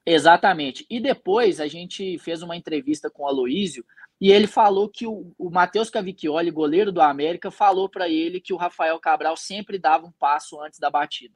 [0.07, 0.87] Exatamente.
[0.89, 3.85] E depois a gente fez uma entrevista com o Aloísio
[4.21, 8.53] e ele falou que o, o Matheus Cavicchioli, goleiro do América, falou para ele que
[8.53, 11.35] o Rafael Cabral sempre dava um passo antes da batida.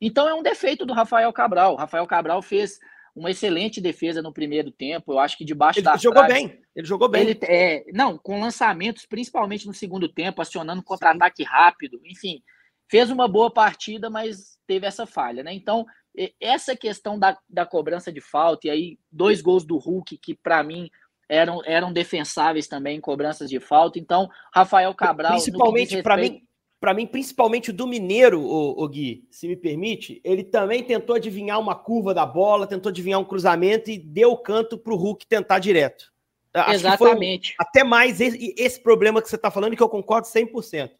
[0.00, 1.72] Então é um defeito do Rafael Cabral.
[1.72, 2.78] O Rafael Cabral fez
[3.14, 5.12] uma excelente defesa no primeiro tempo.
[5.12, 5.92] Eu acho que debaixo ele da.
[5.92, 6.60] Ele jogou bem.
[6.74, 7.22] Ele jogou bem.
[7.22, 11.98] Ele, é, não, com lançamentos, principalmente no segundo tempo, acionando contra-ataque rápido.
[12.04, 12.42] Enfim,
[12.86, 15.54] fez uma boa partida, mas teve essa falha, né?
[15.54, 15.86] Então,
[16.38, 20.62] essa questão da, da cobrança de falta, e aí dois gols do Hulk, que para
[20.62, 20.90] mim
[21.28, 23.98] eram, eram defensáveis também, cobranças de falta.
[23.98, 25.32] Então, Rafael Cabral.
[25.32, 26.42] Principalmente, para mim,
[26.78, 31.16] para mim, principalmente o do Mineiro, o, o, Gui, se me permite, ele também tentou
[31.16, 34.96] adivinhar uma curva da bola, tentou adivinhar um cruzamento e deu o canto para o
[34.96, 36.12] Hulk tentar direto.
[36.52, 37.54] Acho Exatamente.
[37.58, 40.90] até mais esse, esse, problema que você está falando, que eu concordo 100%.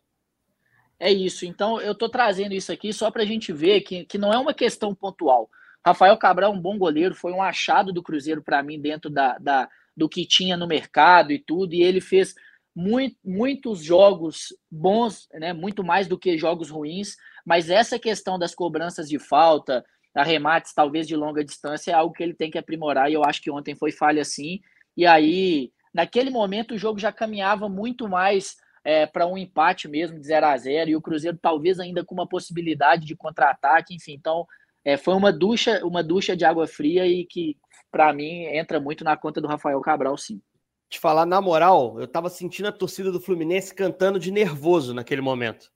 [0.99, 1.47] É isso.
[1.47, 4.39] Então, eu estou trazendo isso aqui só para a gente ver que, que não é
[4.39, 5.49] uma questão pontual.
[5.85, 9.39] Rafael Cabral é um bom goleiro, foi um achado do Cruzeiro para mim dentro da,
[9.39, 12.35] da, do que tinha no mercado e tudo, e ele fez
[12.75, 18.55] muito, muitos jogos bons, né, muito mais do que jogos ruins, mas essa questão das
[18.55, 23.11] cobranças de falta, arremates talvez de longa distância, é algo que ele tem que aprimorar,
[23.11, 24.61] e eu acho que ontem foi falha sim,
[24.97, 30.21] e aí, naquele momento, o jogo já caminhava muito mais é, para um empate mesmo,
[30.21, 34.13] de 0 a 0 e o Cruzeiro talvez ainda com uma possibilidade de contra-ataque, enfim,
[34.13, 34.47] então
[34.85, 37.57] é, foi uma ducha, uma ducha de água fria e que,
[37.90, 40.40] para mim, entra muito na conta do Rafael Cabral, sim
[40.88, 45.20] te falar na moral, eu tava sentindo a torcida do Fluminense cantando de nervoso naquele
[45.20, 45.72] momento.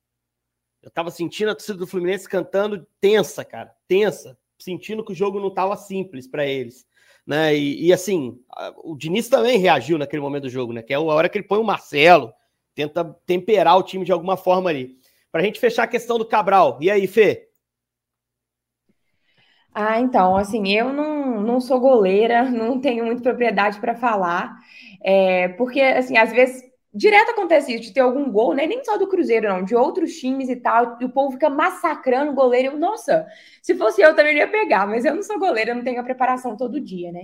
[0.83, 5.40] Eu tava sentindo a torcida do Fluminense cantando tensa, cara, tensa, sentindo que o jogo
[5.40, 6.87] não tava simples para eles,
[7.27, 7.55] né?
[7.55, 8.40] E, e, assim,
[8.83, 10.83] o Diniz também reagiu naquele momento do jogo, né?
[10.83, 12.33] Que é a hora que ele põe o Marcelo,
[12.75, 14.99] tenta temperar o time de alguma forma ali.
[15.31, 16.79] Pra gente fechar a questão do Cabral.
[16.81, 17.50] E aí, Fê?
[19.73, 24.57] Ah, então, assim, eu não, não sou goleira, não tenho muita propriedade para falar,
[25.03, 28.99] é, porque, assim, às vezes, direto acontece isso, de ter algum gol, né, nem só
[28.99, 32.75] do Cruzeiro, não, de outros times e tal, e o povo fica massacrando o goleiro,
[32.75, 33.25] eu, nossa,
[33.63, 36.05] se fosse eu também ia pegar, mas eu não sou goleira, eu não tenho a
[36.05, 37.23] preparação todo dia, né.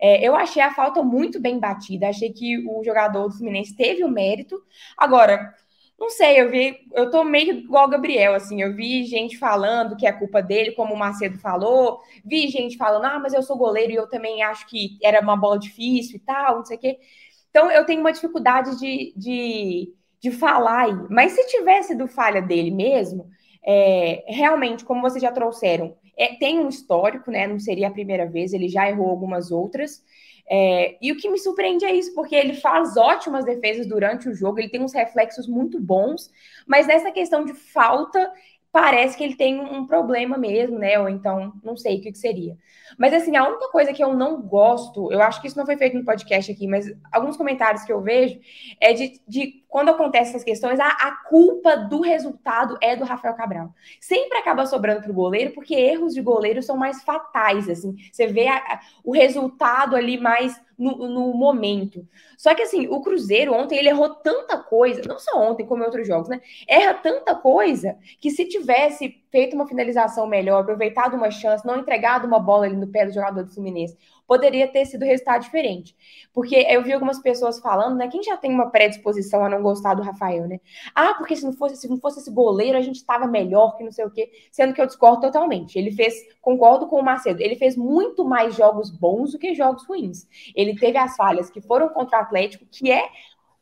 [0.00, 4.04] É, eu achei a falta muito bem batida, achei que o jogador do Fluminense teve
[4.04, 4.62] o mérito,
[4.96, 5.52] agora...
[5.98, 9.96] Não sei, eu vi, eu tô meio igual o Gabriel, assim, eu vi gente falando
[9.96, 13.56] que é culpa dele, como o Macedo falou, vi gente falando, ah, mas eu sou
[13.58, 16.80] goleiro e eu também acho que era uma bola difícil e tal, não sei o
[16.80, 16.98] quê.
[17.50, 20.94] Então eu tenho uma dificuldade de, de, de falar aí.
[21.10, 23.28] Mas se tivesse do falha dele mesmo,
[23.66, 27.46] é, realmente, como vocês já trouxeram, é, tem um histórico, né?
[27.46, 30.02] Não seria a primeira vez, ele já errou algumas outras.
[30.50, 34.34] É, e o que me surpreende é isso, porque ele faz ótimas defesas durante o
[34.34, 36.30] jogo, ele tem uns reflexos muito bons,
[36.66, 38.32] mas nessa questão de falta,
[38.72, 40.98] parece que ele tem um problema mesmo, né?
[40.98, 42.56] Ou então, não sei o que, que, seria.
[42.96, 45.76] Mas assim, a única coisa que eu não gosto, eu acho que isso não foi
[45.76, 48.38] feito no podcast aqui, mas alguns comentários que eu vejo
[48.80, 53.34] é de, de quando acontecem essas questões, a, a, culpa do resultado é do Rafael
[53.34, 53.74] Cabral.
[54.00, 57.94] Sempre acaba sobrando para o goleiro, porque erros de goleiro são mais fatais, assim.
[58.10, 62.06] Você vê a, a, o resultado ali mais no, no, momento.
[62.36, 65.86] Só que assim, o Cruzeiro ontem ele errou tanta coisa, não só ontem, como em
[65.86, 66.40] outros jogos, né?
[66.66, 72.26] Erra tanta coisa que se tivesse feito uma finalização melhor, aproveitado uma chance, não entregado
[72.26, 75.96] uma bola ali no pé do jogador do Fluminense, poderia ter sido resultado diferente.
[76.34, 78.08] Porque eu vi algumas pessoas falando, né?
[78.08, 80.60] Quem já tem uma predisposição a não gostar do Rafael, né?
[80.94, 83.84] Ah, porque se não fosse, se não fosse esse goleiro, a gente estava melhor que
[83.84, 84.30] não sei o quê.
[84.52, 85.78] Sendo que eu discordo totalmente.
[85.78, 89.86] Ele fez, concordo com o Macedo, ele fez muito mais jogos bons do que jogos
[89.86, 90.26] ruins.
[90.54, 93.08] Ele teve as falhas que foram contra o Atlético, que é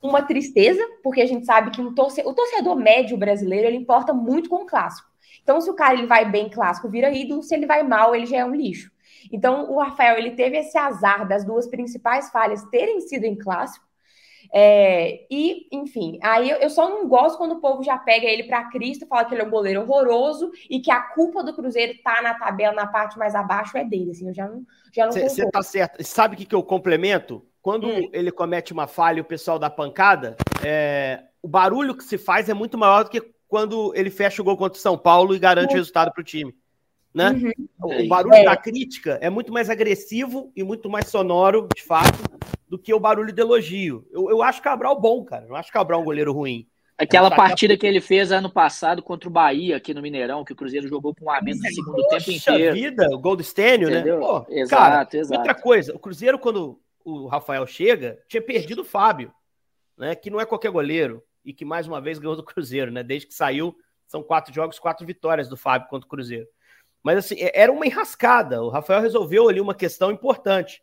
[0.02, 4.48] uma tristeza, porque a gente sabe que um o torcedor médio brasileiro ele importa muito
[4.48, 5.08] com o clássico.
[5.42, 8.26] Então, se o cara ele vai bem clássico, vira ídolo, se ele vai mal, ele
[8.26, 8.90] já é um lixo.
[9.32, 13.86] Então, o Rafael ele teve esse azar das duas principais falhas terem sido em clássico.
[14.52, 18.70] É, e, enfim, aí eu, só não gosto quando o povo já pega ele para
[18.70, 22.22] Cristo, fala que ele é um goleiro horroroso e que a culpa do Cruzeiro tá
[22.22, 24.12] na tabela, na parte mais abaixo, é dele.
[24.12, 26.02] Assim, eu já não, já não Você tá certo.
[26.04, 27.44] Sabe o que, que eu complemento?
[27.60, 28.08] Quando hum.
[28.12, 32.48] ele comete uma falha e o pessoal dá pancada, é, o barulho que se faz
[32.48, 35.38] é muito maior do que quando ele fecha o gol contra o São Paulo e
[35.38, 36.54] garante o resultado para o time
[37.16, 37.30] né?
[37.30, 38.04] Uhum.
[38.04, 38.44] O barulho é.
[38.44, 42.18] da crítica é muito mais agressivo e muito mais sonoro, de fato,
[42.68, 44.06] do que o barulho do elogio.
[44.12, 45.46] Eu, eu acho Cabral bom, cara.
[45.48, 46.66] Eu acho Cabral um goleiro ruim.
[46.98, 50.56] Aquela partida que ele fez ano passado contra o Bahia, aqui no Mineirão, que o
[50.56, 52.74] Cruzeiro jogou com um a menos no segundo Poxa tempo inteiro.
[52.74, 54.02] vida, o gol do Stênio, né?
[54.02, 55.38] Pô, exato, cara, exato.
[55.38, 59.32] Outra coisa, o Cruzeiro, quando o Rafael chega, tinha perdido o Fábio,
[59.96, 60.14] né?
[60.14, 63.04] Que não é qualquer goleiro e que mais uma vez ganhou do Cruzeiro, né?
[63.04, 63.74] Desde que saiu,
[64.06, 66.46] são quatro jogos, quatro vitórias do Fábio contra o Cruzeiro.
[67.02, 68.60] Mas assim, é, era uma enrascada.
[68.62, 70.82] O Rafael resolveu ali uma questão importante,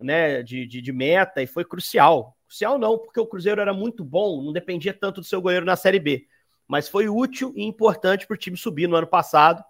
[0.00, 0.42] né?
[0.42, 2.34] De, de, de, meta e foi crucial.
[2.46, 5.76] Crucial não, porque o Cruzeiro era muito bom, não dependia tanto do seu goleiro na
[5.76, 6.26] Série B.
[6.66, 9.62] Mas foi útil e importante para o time subir no ano passado.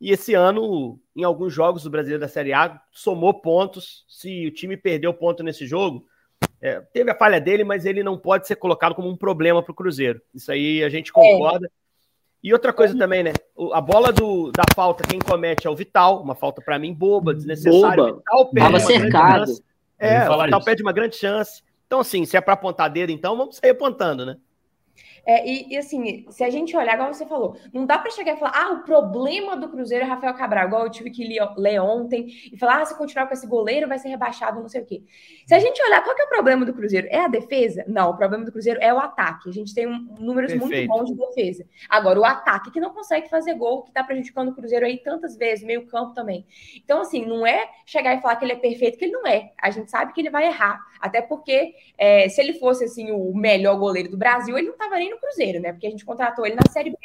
[0.00, 4.04] E esse ano, em alguns jogos do Brasileiro da Série A, somou pontos.
[4.08, 6.06] Se o time perdeu ponto nesse jogo,
[6.60, 9.72] é, teve a falha dele, mas ele não pode ser colocado como um problema para
[9.72, 10.20] o Cruzeiro.
[10.34, 11.66] Isso aí a gente concorda.
[11.66, 11.70] É.
[12.42, 13.32] E outra coisa também, né?
[13.72, 17.34] A bola do, da falta, quem comete é o Vital, uma falta para mim boba,
[17.34, 18.04] desnecessária.
[18.04, 18.16] Boba.
[18.16, 19.52] Vital Tava cercado.
[19.98, 21.62] É, o Vital perde uma grande chance.
[21.86, 24.36] Então, assim, se é para apontar dedo, então vamos sair apontando, né?
[25.26, 28.34] É, e, e, assim, se a gente olhar, igual você falou, não dá para chegar
[28.34, 31.24] e falar, ah, o problema do Cruzeiro é Rafael Cabral, igual eu tive que
[31.56, 34.82] ler ontem, e falar, ah, se continuar com esse goleiro vai ser rebaixado, não sei
[34.82, 35.02] o quê.
[35.46, 37.06] Se a gente olhar, qual que é o problema do Cruzeiro?
[37.10, 37.84] É a defesa?
[37.86, 39.48] Não, o problema do Cruzeiro é o ataque.
[39.48, 40.88] A gente tem um, números Perfeito.
[40.88, 41.66] muito bons de defesa.
[41.88, 45.36] Agora, o ataque que não consegue fazer gol, que tá prejudicando o Cruzeiro aí tantas
[45.36, 46.46] vezes, meio campo também.
[46.76, 49.52] Então, assim, não é chegar e falar que ele é perfeito, que ele não é.
[49.60, 50.80] A gente sabe que ele vai errar.
[51.00, 54.96] Até porque, é, se ele fosse, assim, o melhor goleiro do Brasil, ele não tava
[54.96, 55.72] nem no Cruzeiro, né?
[55.72, 56.96] Porque a gente contratou ele na Série B,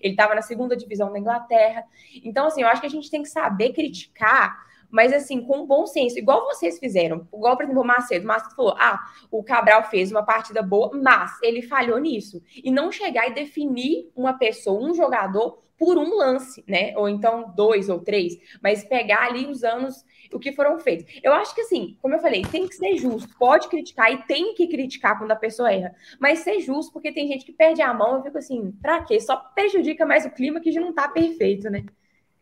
[0.00, 1.84] ele estava na segunda divisão da Inglaterra.
[2.24, 5.86] Então, assim, eu acho que a gente tem que saber criticar mas assim, com bom
[5.86, 7.26] senso, igual vocês fizeram.
[7.32, 8.24] Igual, por exemplo, o Macedo.
[8.24, 9.00] O Macedo falou: ah,
[9.30, 12.42] o Cabral fez uma partida boa, mas ele falhou nisso.
[12.62, 16.92] E não chegar e definir uma pessoa, um jogador, por um lance, né?
[16.94, 21.06] Ou então dois ou três, mas pegar ali os anos o que foram feitos.
[21.22, 23.34] Eu acho que assim, como eu falei, tem que ser justo.
[23.38, 27.26] Pode criticar e tem que criticar quando a pessoa erra, mas ser justo, porque tem
[27.26, 28.16] gente que perde a mão.
[28.16, 29.18] Eu fico assim, pra quê?
[29.18, 31.84] Só prejudica mais o clima que já não tá perfeito, né?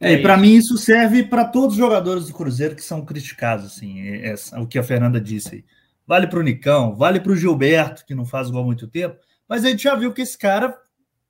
[0.00, 3.66] É, e para mim isso serve para todos os jogadores do Cruzeiro que são criticados,
[3.66, 5.64] assim, é, é o que a Fernanda disse aí.
[6.06, 9.16] Vale para o Nicão, vale para o Gilberto, que não faz gol há muito tempo,
[9.48, 10.74] mas a gente já viu que esse cara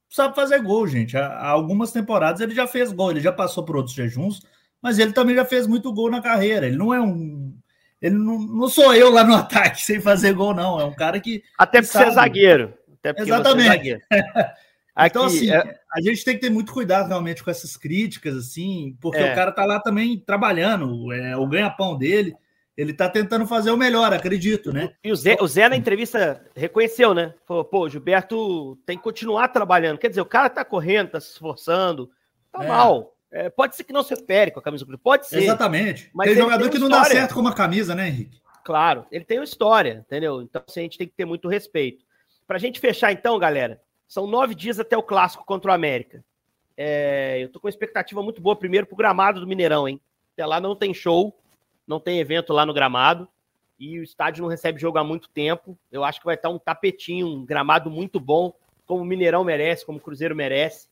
[0.09, 1.17] sabe fazer gol, gente.
[1.17, 4.41] Há, algumas temporadas ele já fez gol, ele já passou por outros jejuns,
[4.81, 6.67] mas ele também já fez muito gol na carreira.
[6.67, 7.55] Ele não é um.
[8.01, 10.81] Ele não, não sou eu lá no ataque sem fazer gol, não.
[10.81, 11.43] É um cara que.
[11.57, 12.75] Até porque você é zagueiro.
[12.99, 13.63] Até porque Exatamente.
[13.63, 14.03] Você é zagueiro.
[15.07, 15.79] então, assim, é...
[15.93, 19.33] a gente tem que ter muito cuidado realmente com essas críticas, assim, porque é.
[19.33, 22.35] o cara tá lá também trabalhando, é o ganha-pão dele.
[22.77, 24.95] Ele tá tentando fazer o melhor, acredito, né?
[25.03, 27.35] E o Zé, o Zé na entrevista reconheceu, né?
[27.45, 29.99] Falou, pô, Gilberto tem que continuar trabalhando.
[29.99, 32.09] Quer dizer, o cara tá correndo, tá se esforçando,
[32.53, 32.69] tá é.
[32.69, 33.17] mal.
[33.33, 35.43] É, pode ser que não se pere com a camisa do pode ser.
[35.43, 36.09] Exatamente.
[36.15, 38.41] Mas tem jogador tem que não dá certo com uma camisa, né, Henrique?
[38.65, 40.41] Claro, ele tem uma história, entendeu?
[40.41, 42.05] Então assim, a gente tem que ter muito respeito.
[42.47, 46.25] Pra gente fechar, então, galera, são nove dias até o clássico contra o América.
[46.77, 50.01] É, eu tô com uma expectativa muito boa, primeiro, pro gramado do Mineirão, hein?
[50.33, 51.39] Até lá não tem show,
[51.87, 53.29] não tem evento lá no gramado.
[53.79, 55.79] E o estádio não recebe jogo há muito tempo.
[55.93, 58.53] Eu acho que vai estar um tapetinho, um gramado muito bom,
[58.87, 60.89] como o Mineirão merece, como o Cruzeiro merece.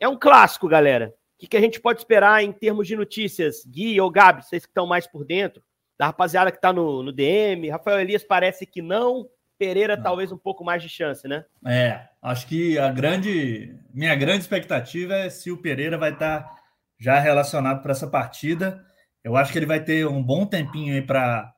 [0.00, 1.14] É um clássico, galera.
[1.36, 3.64] O que, que a gente pode esperar em termos de notícias?
[3.64, 5.62] Gui ou Gabi, vocês que estão mais por dentro,
[5.98, 7.68] da rapaziada que está no, no DM.
[7.68, 9.28] Rafael Elias parece que não.
[9.66, 10.02] Pereira, não.
[10.02, 11.44] talvez um pouco mais de chance, né?
[11.66, 13.74] É, acho que a grande.
[13.92, 16.56] Minha grande expectativa é se o Pereira vai estar tá
[16.98, 18.84] já relacionado para essa partida.
[19.22, 21.52] Eu acho que ele vai ter um bom tempinho aí para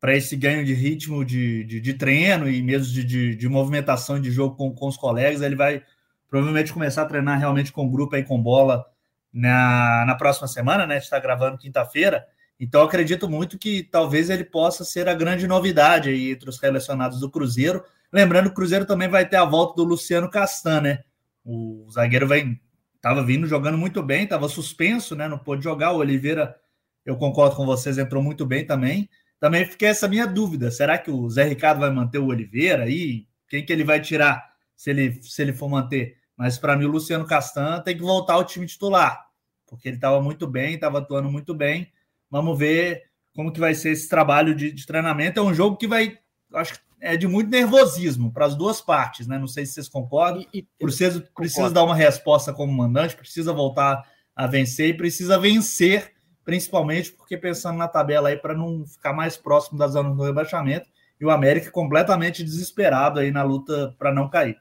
[0.00, 4.20] para esse ganho de ritmo de, de, de treino e mesmo de, de, de, movimentação
[4.20, 5.40] de jogo com, com os colegas.
[5.40, 5.82] Ele vai
[6.28, 8.84] provavelmente começar a treinar realmente com o grupo aí com bola
[9.32, 10.98] na, na próxima semana, né?
[10.98, 12.26] Está gravando quinta-feira.
[12.58, 17.20] Então acredito muito que talvez ele possa ser a grande novidade aí entre os relacionados
[17.20, 17.84] do Cruzeiro.
[18.12, 21.04] Lembrando que o Cruzeiro também vai ter a volta do Luciano Castan, né?
[21.44, 22.60] O zagueiro vem
[23.04, 25.28] estava vindo jogando muito bem, estava suspenso, né?
[25.28, 25.92] Não pôde jogar.
[25.92, 26.56] O Oliveira,
[27.04, 29.10] eu concordo com vocês, entrou muito bem também.
[29.38, 33.26] Também fiquei essa minha dúvida: será que o Zé Ricardo vai manter o Oliveira aí?
[33.46, 34.42] Quem que ele vai tirar
[34.74, 36.16] se ele, se ele for manter?
[36.34, 39.26] Mas para mim, o Luciano Castan tem que voltar ao time titular,
[39.66, 41.92] porque ele estava muito bem, estava atuando muito bem.
[42.34, 45.38] Vamos ver como que vai ser esse trabalho de, de treinamento.
[45.38, 46.18] É um jogo que vai,
[46.52, 49.38] acho que é de muito nervosismo para as duas partes, né?
[49.38, 50.44] Não sei se vocês concordam.
[50.52, 54.02] E, e, precisa, precisa dar uma resposta como mandante, precisa voltar
[54.34, 56.10] a vencer e precisa vencer,
[56.44, 60.88] principalmente porque pensando na tabela aí para não ficar mais próximo das zonas do rebaixamento.
[61.20, 64.58] E o América completamente desesperado aí na luta para não cair.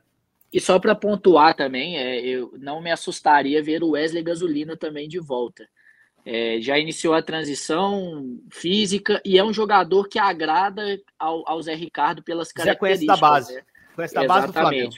[0.54, 5.10] E só para pontuar também, é, eu não me assustaria ver o Wesley Gasolina também
[5.10, 5.68] de volta.
[6.26, 11.76] É, já iniciou a transição física e é um jogador que agrada ao, ao Zé
[11.76, 12.66] Ricardo pelas características.
[12.66, 13.56] Já conhece da base.
[13.56, 13.62] Né?
[13.96, 14.94] Conhece da base do Flamengo.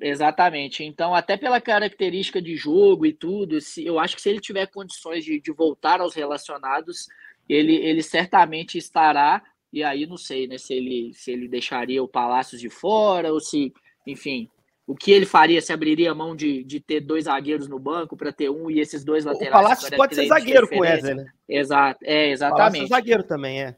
[0.00, 0.82] Exatamente.
[0.82, 4.66] Então, até pela característica de jogo e tudo, se, eu acho que se ele tiver
[4.66, 7.06] condições de, de voltar aos relacionados,
[7.48, 9.42] ele, ele certamente estará.
[9.72, 13.40] E aí não sei, né, se ele, se ele deixaria o Palácios de fora ou
[13.40, 13.72] se,
[14.06, 14.48] enfim,
[14.90, 15.60] o que ele faria?
[15.60, 18.80] Se abriria a mão de, de ter dois zagueiros no banco para ter um e
[18.80, 19.50] esses dois laterais?
[19.50, 21.26] O Palácio pode ser zagueiro com o Wesley, né?
[21.48, 22.82] Exato, é, exatamente.
[22.82, 23.74] O é zagueiro também, é.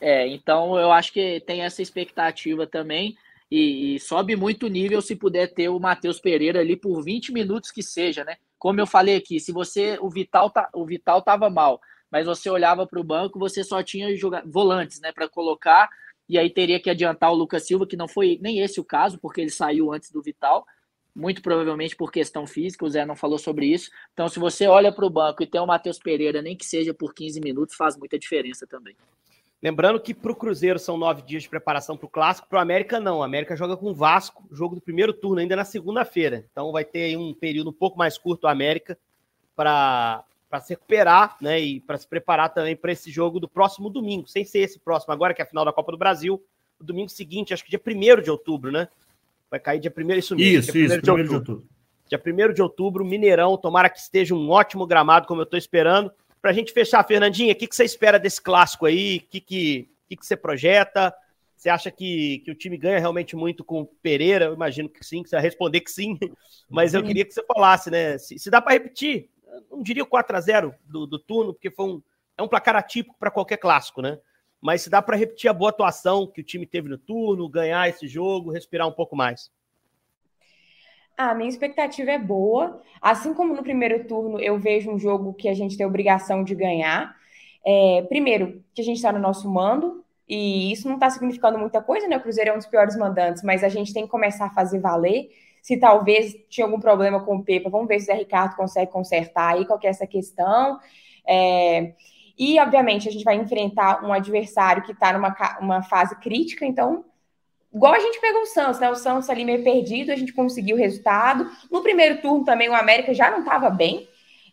[0.00, 3.16] É, então eu acho que tem essa expectativa também.
[3.50, 7.32] E, e sobe muito o nível se puder ter o Matheus Pereira ali por 20
[7.32, 8.36] minutos que seja, né?
[8.62, 12.48] como eu falei aqui, se você o Vital tá, o Vital tava mal, mas você
[12.48, 14.06] olhava para o banco, você só tinha
[14.46, 15.90] volantes, né, para colocar
[16.32, 19.18] e aí teria que adiantar o Lucas Silva, que não foi nem esse o caso,
[19.18, 20.66] porque ele saiu antes do Vital,
[21.14, 23.90] muito provavelmente por questão física, o Zé não falou sobre isso.
[24.14, 26.94] Então, se você olha para o banco e tem o Matheus Pereira, nem que seja
[26.94, 28.96] por 15 minutos, faz muita diferença também.
[29.62, 32.62] Lembrando que para o Cruzeiro são nove dias de preparação para o Clássico, para o
[32.62, 33.18] América não.
[33.18, 36.46] O América joga com o Vasco, jogo do primeiro turno, ainda na segunda-feira.
[36.50, 38.98] Então vai ter um período um pouco mais curto o América
[39.54, 40.24] para
[40.60, 44.44] se recuperar né, e para se preparar também para esse jogo do próximo domingo, sem
[44.44, 46.42] ser esse próximo agora, que é a final da Copa do Brasil,
[46.78, 48.88] o domingo seguinte, acho que dia 1 de outubro, né?
[49.50, 50.58] Vai cair dia 1 isso mesmo.
[50.58, 51.28] Isso, dia isso, de, outubro.
[51.28, 51.68] de outubro.
[52.08, 56.12] Dia 1 de outubro, Mineirão, tomara que esteja um ótimo gramado, como eu estou esperando.
[56.40, 59.18] Para a gente fechar, Fernandinha, o que, que você espera desse clássico aí?
[59.18, 61.14] O que, que, que, que você projeta?
[61.56, 64.46] Você acha que, que o time ganha realmente muito com o Pereira?
[64.46, 66.18] Eu imagino que sim, que você vai responder que sim.
[66.68, 68.18] Mas eu queria que você falasse, né?
[68.18, 69.30] Se, se dá para repetir,
[69.70, 72.02] não diria o 4 a 0 do, do turno, porque foi um,
[72.36, 74.18] é um placar atípico para qualquer clássico, né?
[74.60, 77.88] Mas se dá para repetir a boa atuação que o time teve no turno, ganhar
[77.88, 79.50] esse jogo, respirar um pouco mais.
[81.16, 82.80] A minha expectativa é boa.
[83.00, 86.54] Assim como no primeiro turno, eu vejo um jogo que a gente tem obrigação de
[86.54, 87.14] ganhar.
[87.64, 91.82] É, primeiro, que a gente está no nosso mando, e isso não está significando muita
[91.82, 92.16] coisa, né?
[92.16, 94.78] O Cruzeiro é um dos piores mandantes, mas a gente tem que começar a fazer
[94.78, 95.28] valer.
[95.62, 98.90] Se talvez tinha algum problema com o Pepa, vamos ver se o Zé Ricardo consegue
[98.90, 100.78] consertar aí, qual que é essa questão.
[101.26, 101.94] É,
[102.36, 107.04] e, obviamente, a gente vai enfrentar um adversário que está numa uma fase crítica, então
[107.72, 108.90] igual a gente pegou o Santos, né?
[108.90, 111.50] O Santos ali meio perdido, a gente conseguiu o resultado.
[111.70, 114.06] No primeiro turno também o América já não estava bem.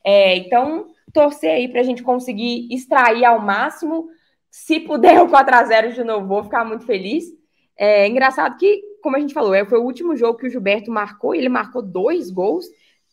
[0.03, 4.07] É, então, torcer aí para a gente conseguir extrair ao máximo.
[4.49, 7.26] Se puder o 4x0 de novo, vou ficar muito feliz.
[7.78, 10.91] É engraçado que, como a gente falou, é, foi o último jogo que o Gilberto
[10.91, 12.66] marcou, ele marcou dois gols.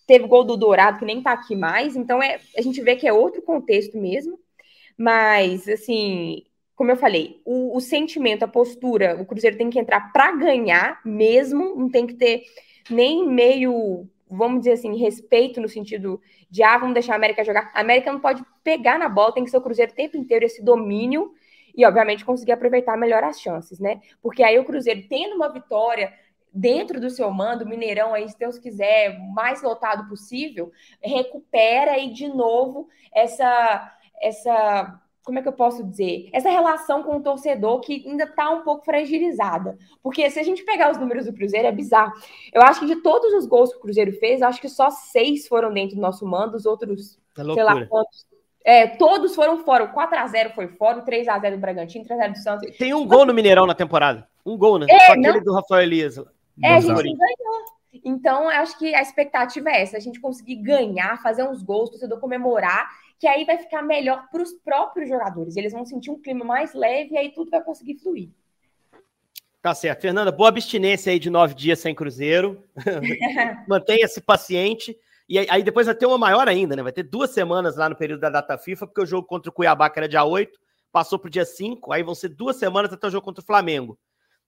[0.07, 1.97] Teve gol do Dourado, que nem tá aqui mais.
[1.97, 4.39] Então, é, a gente vê que é outro contexto mesmo.
[4.97, 6.45] Mas, assim,
[6.77, 11.01] como eu falei, o, o, sentimento, a postura, o Cruzeiro tem que entrar para ganhar
[11.05, 12.45] mesmo, não tem que ter
[12.91, 16.21] nem meio, vamos dizer assim, respeito no sentido
[16.51, 17.71] de, ah, vamos deixar a América jogar.
[17.75, 20.45] A América não pode pegar na bola, tem que ser o Cruzeiro o tempo inteiro,
[20.45, 21.33] esse domínio,
[21.77, 24.01] e obviamente conseguir aproveitar melhor as chances, né?
[24.23, 26.13] Porque aí o Cruzeiro, tendo uma vitória
[26.53, 30.73] dentro do seu mando, Mineirão aí, se Deus quiser, mais lotado possível,
[31.03, 36.31] recupera aí de novo essa essa como é que eu posso dizer?
[36.33, 39.77] Essa relação com o torcedor que ainda está um pouco fragilizada.
[40.01, 42.13] Porque se a gente pegar os números do Cruzeiro, é bizarro.
[42.53, 45.49] Eu acho que de todos os gols que o Cruzeiro fez, acho que só seis
[45.49, 48.25] foram dentro do nosso mando, os outros, é sei lá quantos.
[48.67, 49.85] É, todos foram fora.
[49.85, 52.77] O 4x0 foi fora, o 3x0 do Bragantino, 3x0 do Santos.
[52.77, 54.27] Tem um gol no Mineirão na temporada.
[54.45, 54.87] Um gol, né?
[54.91, 56.19] É, aquele do Rafael Elias.
[56.63, 57.77] É, a gente ganhou.
[58.05, 61.91] Então, eu acho que a expectativa é essa: a gente conseguir ganhar, fazer uns gols,
[61.91, 62.89] o torcedor comemorar
[63.19, 65.57] que aí vai ficar melhor para os próprios jogadores.
[65.57, 68.29] Eles vão sentir um clima mais leve e aí tudo vai conseguir fluir.
[69.63, 70.03] Tá certo.
[70.03, 72.63] Fernanda, boa abstinência aí de nove dias sem Cruzeiro.
[73.67, 74.97] Mantenha-se paciente.
[75.29, 76.83] E aí depois vai ter uma maior ainda, né?
[76.83, 79.53] Vai ter duas semanas lá no período da data FIFA, porque o jogo contra o
[79.53, 80.59] Cuiabá, que era dia 8,
[80.93, 83.47] passou para o dia 5, aí vão ser duas semanas até o jogo contra o
[83.47, 83.99] Flamengo.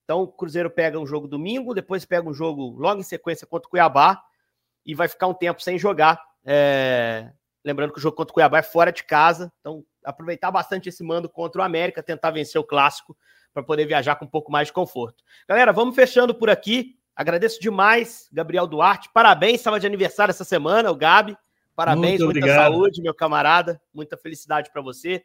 [0.05, 3.67] Então o Cruzeiro pega um jogo domingo, depois pega um jogo logo em sequência contra
[3.67, 4.23] o Cuiabá
[4.87, 6.19] e vai ficar um tempo sem jogar.
[6.45, 7.31] É...
[7.65, 11.03] Lembrando que o jogo contra o Cuiabá é fora de casa, então aproveitar bastante esse
[11.03, 13.15] mando contra o América, tentar vencer o clássico
[13.53, 15.23] para poder viajar com um pouco mais de conforto.
[15.47, 16.98] Galera, vamos fechando por aqui.
[17.19, 19.11] Agradeço demais, Gabriel Duarte.
[19.13, 21.37] Parabéns, estava de aniversário essa semana, o Gabi.
[21.75, 23.81] Parabéns, muita saúde, meu camarada.
[23.93, 25.25] Muita felicidade para você.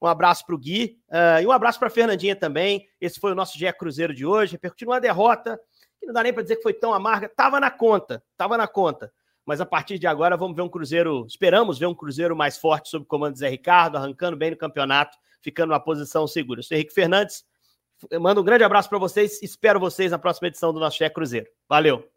[0.00, 2.88] Um abraço para o Gui uh, e um abraço para a Fernandinha também.
[2.98, 4.52] Esse foi o nosso GE Cruzeiro de hoje.
[4.52, 5.60] Repercutiu uma derrota
[6.00, 7.28] que não dá nem para dizer que foi tão amarga.
[7.28, 9.12] Tava na conta, tava na conta
[9.44, 12.88] mas a partir de agora vamos ver um Cruzeiro, esperamos ver um Cruzeiro mais forte
[12.88, 16.60] sob o comando de Zé Ricardo, arrancando bem no campeonato, ficando numa posição segura.
[16.60, 17.44] Eu sou Henrique Fernandes,
[18.20, 21.46] mando um grande abraço para vocês, espero vocês na próxima edição do nosso Cheque Cruzeiro.
[21.68, 22.13] Valeu!